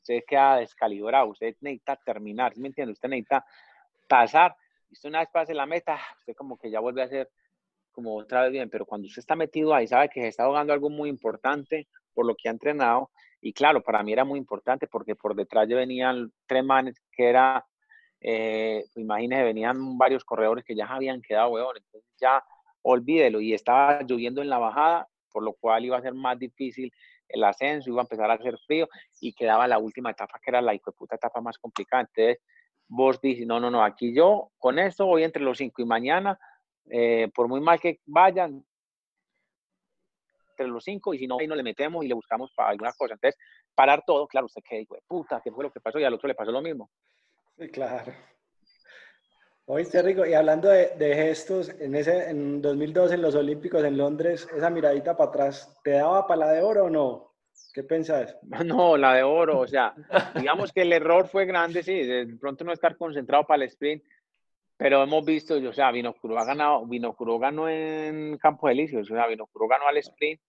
[0.00, 2.92] usted queda descalibrado, usted necesita terminar, ¿me entiende?
[2.92, 3.46] Usted necesita
[4.08, 4.56] pasar.
[4.90, 7.30] Y usted una vez pase la meta, usted como que ya vuelve a ser
[7.92, 10.72] como otra vez bien, pero cuando usted está metido ahí, sabe que se está jugando
[10.72, 13.10] algo muy importante por lo que ha entrenado,
[13.42, 17.28] y claro, para mí era muy importante porque por detrás ya venían tres manes que
[17.28, 17.66] era,
[18.20, 21.82] eh, imagínese, venían varios corredores que ya habían quedado huevones.
[21.84, 22.42] Entonces ya
[22.82, 23.40] olvídelo.
[23.40, 26.92] Y estaba lloviendo en la bajada, por lo cual iba a ser más difícil
[27.28, 28.88] el ascenso, iba a empezar a hacer frío
[29.20, 32.02] y quedaba la última etapa que era la puta etapa más complicada.
[32.02, 32.38] Entonces
[32.86, 36.38] vos dices, no, no, no, aquí yo con esto voy entre los cinco y mañana,
[36.90, 38.64] eh, por muy mal que vayan,
[40.62, 42.92] entre los cinco y si no, ahí no le metemos y le buscamos para alguna
[42.92, 43.14] cosa.
[43.14, 43.38] Entonces,
[43.74, 45.98] parar todo, claro, usted qué dijo, puta, ¿qué fue lo que pasó?
[45.98, 46.90] Y al otro le pasó lo mismo.
[47.58, 48.12] Sí, claro.
[49.66, 53.96] Oíste, Rico, y hablando de, de, gestos, en ese en 2012 en los Olímpicos en
[53.96, 57.32] Londres, esa miradita para atrás, ¿te daba para la de oro o no?
[57.72, 58.36] ¿Qué pensás?
[58.66, 59.94] No, la de oro, o sea,
[60.34, 64.02] digamos que el error fue grande, sí, de pronto no estar concentrado para el sprint,
[64.76, 69.28] pero hemos visto, o sea, Vinocuro ha ganado, Vinocuro ganó en Campo Elíseos, o sea,
[69.28, 70.40] Vinocuro ganó al sprint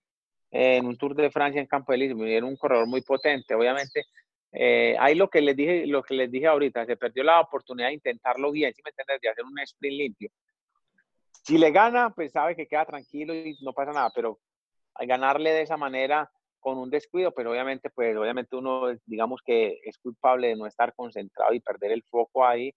[0.55, 4.05] en un Tour de Francia en Campo Elíseos, era un corredor muy potente, obviamente.
[4.51, 7.87] Eh, ahí lo que les dije, lo que les dije ahorita, se perdió la oportunidad
[7.87, 10.29] de intentarlo bien, si me entiendes, de hacer un sprint limpio.
[11.31, 14.39] Si le gana, pues sabe que queda tranquilo y no pasa nada, pero
[14.93, 16.29] al ganarle de esa manera
[16.59, 20.67] con un descuido, pero pues obviamente, pues obviamente uno, digamos que es culpable de no
[20.67, 22.73] estar concentrado y perder el foco ahí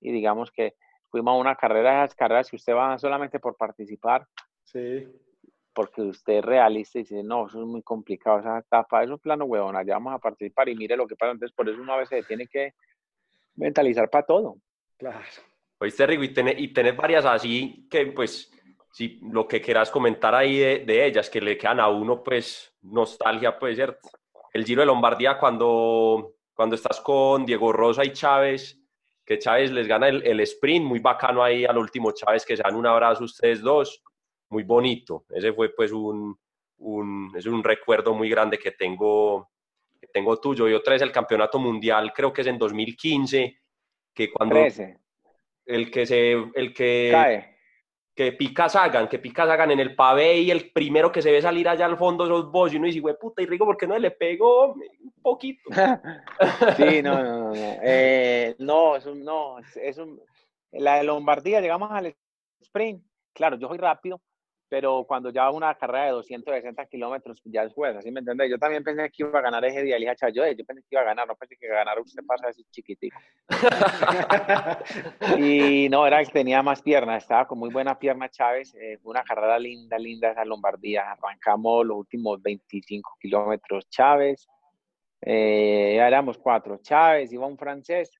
[0.00, 0.74] y digamos que
[1.10, 4.26] fuimos a una carrera esas carreras que usted va solamente por participar.
[4.64, 5.06] Sí.
[5.78, 9.20] Porque usted es realista y dice, no, eso es muy complicado, esa etapa, eso es
[9.20, 11.30] plano huevón, allá vamos a participar y mire lo que pasa.
[11.30, 12.74] Entonces, por eso uno a veces tiene que
[13.54, 14.56] mentalizar para todo.
[14.96, 15.20] Claro.
[15.78, 18.50] Oíste, Rigo, y tenés, y tenés varias así que, pues,
[18.90, 22.74] si lo que quieras comentar ahí de, de, ellas, que le quedan a uno, pues,
[22.82, 24.00] nostalgia, puede ser
[24.54, 28.80] el Giro de Lombardía cuando, cuando estás con Diego Rosa y Chávez,
[29.24, 32.64] que Chávez les gana el, el sprint, muy bacano ahí al último Chávez, que se
[32.64, 34.02] dan un abrazo ustedes dos,
[34.50, 35.24] muy bonito.
[35.30, 36.38] Ese fue, pues, un,
[36.78, 39.50] un, es un recuerdo muy grande que tengo,
[40.00, 40.68] que tengo tuyo.
[40.68, 43.58] Y otra es el Campeonato Mundial, creo que es en 2015,
[44.14, 44.56] que cuando...
[44.56, 44.98] 13.
[45.66, 46.32] El que se...
[46.54, 47.56] El que, Cae.
[48.14, 51.42] que pica Sagan, que pica Sagan en el pavé y el primero que se ve
[51.42, 53.86] salir allá al fondo sos vos y uno dice, güey, puta, y Rigo, ¿por qué
[53.86, 55.68] no le pegó un poquito?
[56.76, 57.48] sí, no, no, no.
[57.48, 60.20] No, eh, no, es un, no, es, es un,
[60.72, 62.14] la de Lombardía, llegamos al
[62.60, 63.02] sprint.
[63.32, 64.20] Claro, yo soy rápido,
[64.68, 68.50] pero cuando ya una carrera de 260 kilómetros, ya es juez, ¿así me entiendes?
[68.50, 70.82] Yo también pensé que iba a ganar ese día, le dije a Chayo, yo pensé
[70.82, 73.18] que iba a ganar, no pensé que iba a ganar, usted pasa así chiquitico.
[75.38, 78.98] y no, era el que tenía más piernas, estaba con muy buena pierna Chávez, eh,
[79.02, 84.46] fue una carrera linda, linda esa Lombardía, arrancamos los últimos 25 kilómetros Chávez,
[85.22, 88.17] eh, ya éramos cuatro, Chávez, iba un francés,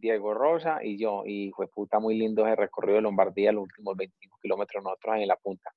[0.00, 3.96] Diego Rosa y yo, y fue puta muy lindo ese recorrido de Lombardía, los últimos
[3.96, 5.70] 25 kilómetros nosotros ahí en la punta.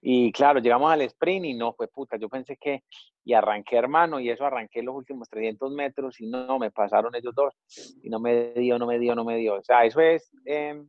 [0.00, 2.84] Y claro, llegamos al sprint y no, fue puta, yo pensé que,
[3.24, 7.34] y arranqué hermano, y eso arranqué los últimos 300 metros y no, me pasaron ellos
[7.34, 7.54] dos,
[8.02, 9.54] y no me dio, no me dio, no me dio.
[9.54, 10.80] O sea, eso es, eh,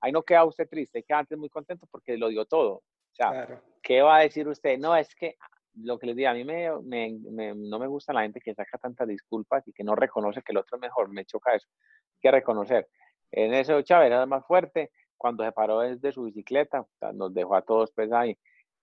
[0.00, 2.74] ahí no queda usted triste, queda antes muy contento porque lo dio todo.
[2.74, 3.62] O sea, Claro.
[3.82, 4.78] ¿qué va a decir usted?
[4.78, 5.36] No, es que
[5.82, 8.54] lo que les digo, a mí me, me- me- no me gusta la gente que
[8.54, 11.68] saca tantas disculpas y que no reconoce que el otro es mejor, me choca eso.
[12.14, 12.88] Hay que reconocer.
[13.30, 17.62] En ese Chávez era más fuerte, cuando se paró desde su bicicleta, nos dejó a
[17.62, 18.36] todos pues ahí.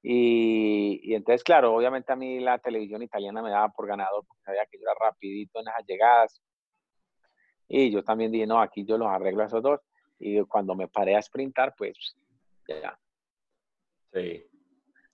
[0.04, 4.43] Y, y entonces, claro, obviamente a mí la televisión italiana me daba por ganador porque
[4.43, 6.41] sabía que yo era rapidito en esas llegadas.
[7.68, 9.80] Y yo también dije, no, aquí yo los arreglo a esos dos.
[10.20, 12.16] Y cuando me paré a sprintar, pues
[12.68, 12.98] ya,
[14.14, 14.46] Sí.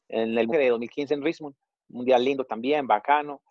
[0.09, 1.55] en el de 2015 en Richmond,
[1.91, 3.41] mundial lindo también, bacano,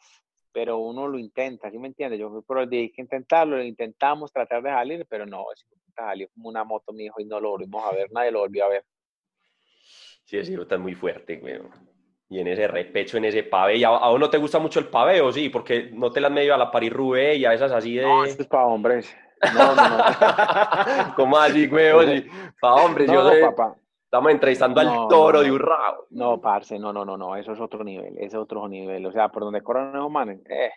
[0.53, 2.19] pero uno lo intenta, ¿sí me entiendes?
[2.19, 5.45] Yo por el día que intentarlo, lo intentamos tratar de salir, pero no,
[5.95, 8.65] salió como una moto, mi hijo, y no lo volvimos a ver, nadie lo volvió
[8.65, 8.85] a ver.
[10.25, 11.61] Sí, ese Giro está muy fuerte, güey.
[12.29, 13.77] Y en ese repecho, en ese pavé.
[13.79, 15.49] ¿Y a, a vos no te gusta mucho el pavé o sí?
[15.49, 18.03] Porque no te las medio a la Paris-Roubaix y a esas así de...
[18.03, 19.13] No, esto es para hombres.
[19.53, 20.05] No, no, no.
[21.17, 22.29] ¿Cómo así, güey?
[22.61, 23.41] Pa' hombres, yo No, sé.
[23.41, 23.75] papá.
[24.11, 25.53] Estamos entrevistando No, al toro no, de.
[25.53, 26.07] Urrao.
[26.11, 29.07] No, parce, no, no, no, no, eso es otro nivel, es otro nivel.
[29.07, 30.73] O sea, por donde corren esos manes, eh,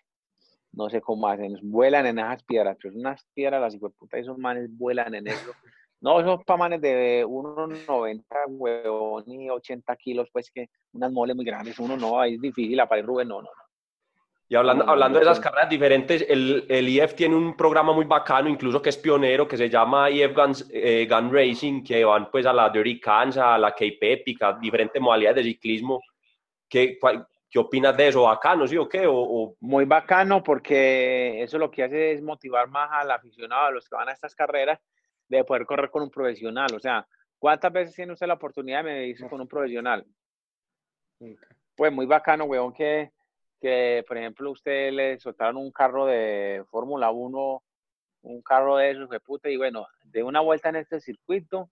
[0.74, 4.70] no sé cómo hacen, vuelan en esas piedras, pero unas piedras, las hijueputas, esos manes
[4.78, 5.52] vuelan en eso.
[6.00, 11.46] No, esos pa' manes de 1,90 huevón y 80 kilos, pues que unas moles muy
[11.46, 13.63] grandes, uno no, ahí es difícil, la pared Rubén, no, no, no.
[14.50, 18.50] Y hablando, hablando de esas carreras diferentes, el, el IF tiene un programa muy bacano,
[18.50, 22.46] incluso que es pionero, que se llama IF Guns, eh, Gun Racing, que van pues
[22.46, 26.02] a la Dirty Kansas, a la Cape Epic, a diferentes modalidades de ciclismo.
[26.70, 28.24] ¿Qué, cuál- qué opinas de eso?
[28.24, 29.08] ¿Bacano, sí o qué?
[29.08, 33.72] O, o- Muy bacano porque eso lo que hace es motivar más al aficionado, a
[33.72, 34.80] los que van a estas carreras,
[35.30, 36.68] de poder correr con un profesional.
[36.76, 37.08] O sea,
[37.40, 40.06] ¿cuántas veces tiene usted la oportunidad de medirse con un profesional?
[41.76, 43.12] Pues muy bacano, weón, que,
[43.64, 47.64] que por ejemplo usted le soltaron un carro de Fórmula 1,
[48.24, 51.70] un carro de esos de puta, y bueno, de una vuelta en este circuito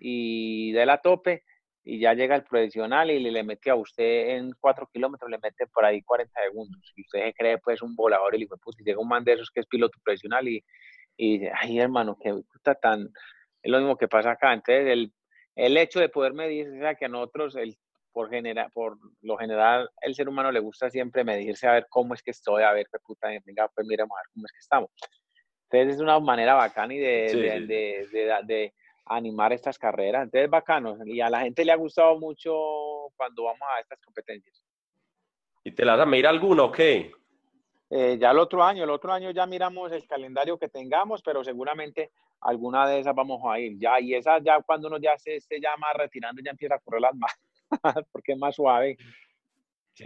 [0.00, 1.44] y de la tope,
[1.84, 5.38] y ya llega el profesional y le, le mete a usted en 4 kilómetros, le
[5.38, 8.78] mete por ahí 40 segundos, y usted se cree pues un volador, y le puta,
[8.80, 10.64] y llega un man de esos que es piloto profesional y,
[11.16, 13.08] y dice, ay hermano, qué puta tan,
[13.62, 15.12] es lo mismo que pasa acá, entonces el,
[15.54, 17.78] el hecho de poder medir, o sea, que a nosotros, el
[18.12, 22.14] por, genera, por lo general, el ser humano le gusta siempre medirse a ver cómo
[22.14, 24.58] es que estoy, a ver qué puta, venga, pues miremos a ver cómo es que
[24.58, 24.90] estamos.
[25.70, 28.74] Entonces es una manera bacana y de, Sí, de, de, de-
[29.06, 30.22] animar estas carreras.
[30.24, 32.52] Entonces es bacano y a la gente le ha gustado mucho
[33.16, 34.64] cuando vamos a estas competencias.
[35.64, 37.10] ¿Y te las vas a medir alguno o qué?
[37.90, 41.42] Eh, ya el otro año, el otro año ya miramos el calendario que tengamos, pero
[41.42, 43.78] seguramente alguna de esas vamos a ir.
[43.80, 46.78] Ya, y esas ya cuando uno ya se esté ya más retirando, ya empieza a
[46.78, 47.32] correr las más,
[48.12, 48.96] porque es más suave.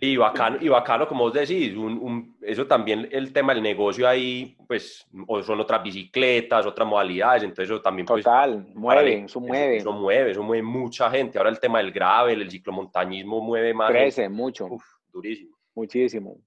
[0.01, 4.57] Sí, bacano, y bacano, como vos decís, un, eso también, el tema del negocio ahí,
[4.67, 8.07] pues, o son otras bicicletas, otras modalidades, entonces eso también...
[8.07, 9.77] Pues, Total, mueve, eso mueve.
[9.77, 11.39] Eso, mueve, eso mueve mucha gente.
[11.39, 13.91] Ahora el tema del gravel, el ciclomontañismo mueve más.
[13.91, 14.69] Crece mucho.
[15.13, 15.57] durísimo.
[15.75, 16.39] Muchísimo.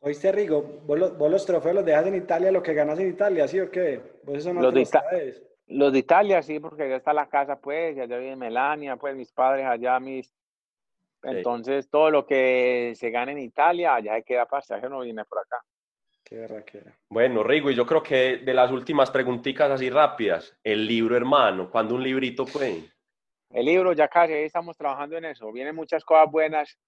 [0.00, 0.98] Oíste, Rigo, ¿vos
[1.30, 4.00] los, trofeos los dejas en Italia, lo que ganas en Italia, ¿sí o qué?
[4.24, 7.96] ¿Vos eso no los, de los de Italia, sí, porque allá está la casa, pues,
[7.96, 10.32] y allá vive Melania, pues, mis padres allá, mis...
[11.22, 15.38] Entonces, todo lo que se gana en Italia, allá se queda para no viene por
[15.38, 15.58] acá.
[16.24, 16.96] Qué verdad que era.
[17.08, 21.70] Bueno, Rigo, y yo creo que de las últimas preguntitas así rápidas, el libro, hermano,
[21.70, 22.84] ¿cuándo un librito, pues?
[23.50, 25.50] El libro, ya casi, estamos trabajando en eso.
[25.52, 26.78] Vienen muchas cosas buenas,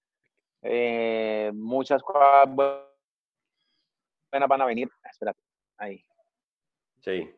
[0.61, 2.87] eh, muchas cosas buenas
[4.47, 4.89] van a venir.
[5.09, 5.39] Espérate,
[5.77, 6.03] ahí.
[7.01, 7.29] Sí.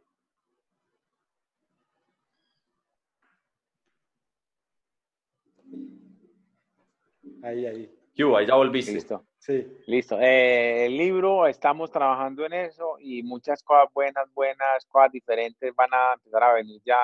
[7.45, 7.99] Ahí, ahí.
[8.35, 8.93] Ahí ya volviste.
[8.93, 9.25] Listo.
[9.39, 9.67] Sí.
[9.87, 10.19] Listo.
[10.19, 15.93] Eh, el libro, estamos trabajando en eso y muchas cosas buenas, buenas, cosas diferentes van
[15.93, 16.99] a empezar a venir ya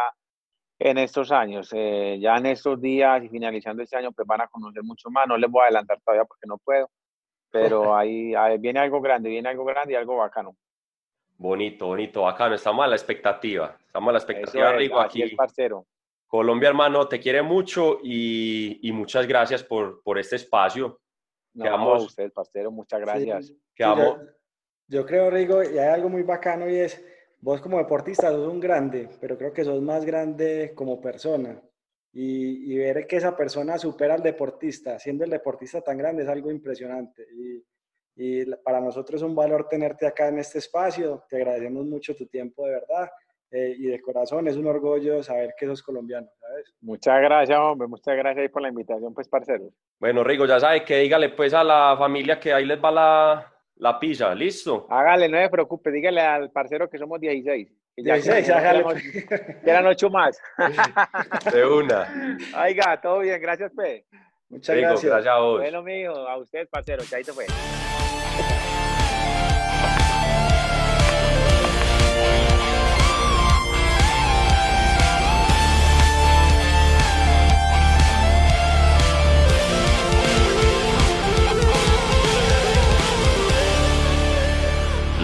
[0.79, 1.69] en estos años.
[1.73, 5.27] Eh, ya en estos días y finalizando este año, pues van a conocer mucho más.
[5.27, 6.89] No les voy a adelantar todavía porque no puedo
[7.51, 10.55] pero ahí, viene algo grande, viene algo grande y algo bacano.
[11.37, 12.55] Bonito, bonito, bacano.
[12.55, 13.75] Estamos a la expectativa.
[13.85, 15.23] Estamos a la expectativa, Rigo, aquí.
[15.23, 15.85] El parcero.
[16.31, 21.01] Colombia, hermano, te quiere mucho y, y muchas gracias por, por este espacio.
[21.53, 23.53] No, Quedamos, a usted, parcero, muchas gracias.
[23.77, 24.17] yo,
[24.87, 27.03] yo, creo, Rigo, y hay algo muy bacano y es,
[27.41, 31.61] vos como deportista sos un grande, pero creo que sos más grande como persona
[32.13, 36.49] y, ver que esa persona supera al deportista, siendo el deportista tan grande, es algo
[36.49, 37.27] impresionante.
[37.35, 37.61] Y,
[38.15, 41.25] y, para nosotros es un valor tenerte acá en este espacio.
[41.29, 43.09] Te agradecemos mucho tu tiempo, de verdad.
[43.51, 46.73] Eh, y de corazón, es un orgullo saber que sos colombiano, ¿sabes?
[46.81, 47.85] Muchas gracias, hombre.
[47.87, 49.73] Muchas gracias por la invitación, pues, parceros.
[49.99, 53.53] Bueno, Rigo, ya sabe que dígale, pues, a la familia que ahí les va la,
[53.75, 54.33] la pizza.
[54.33, 54.87] ¿Listo?
[54.89, 55.91] Hágale, no se preocupe.
[55.91, 57.67] Dígale al parcero que somos 16.
[57.97, 58.39] Ya, ya,
[59.65, 60.41] eran ocho más.
[61.53, 62.37] De una.
[62.63, 64.05] Oiga, todo bien, gracias, Pe.
[64.49, 65.11] Muchas gracias.
[65.11, 65.59] gracias a vos.
[65.59, 67.45] Bueno, mío, a usted, parcero, chaito, fue.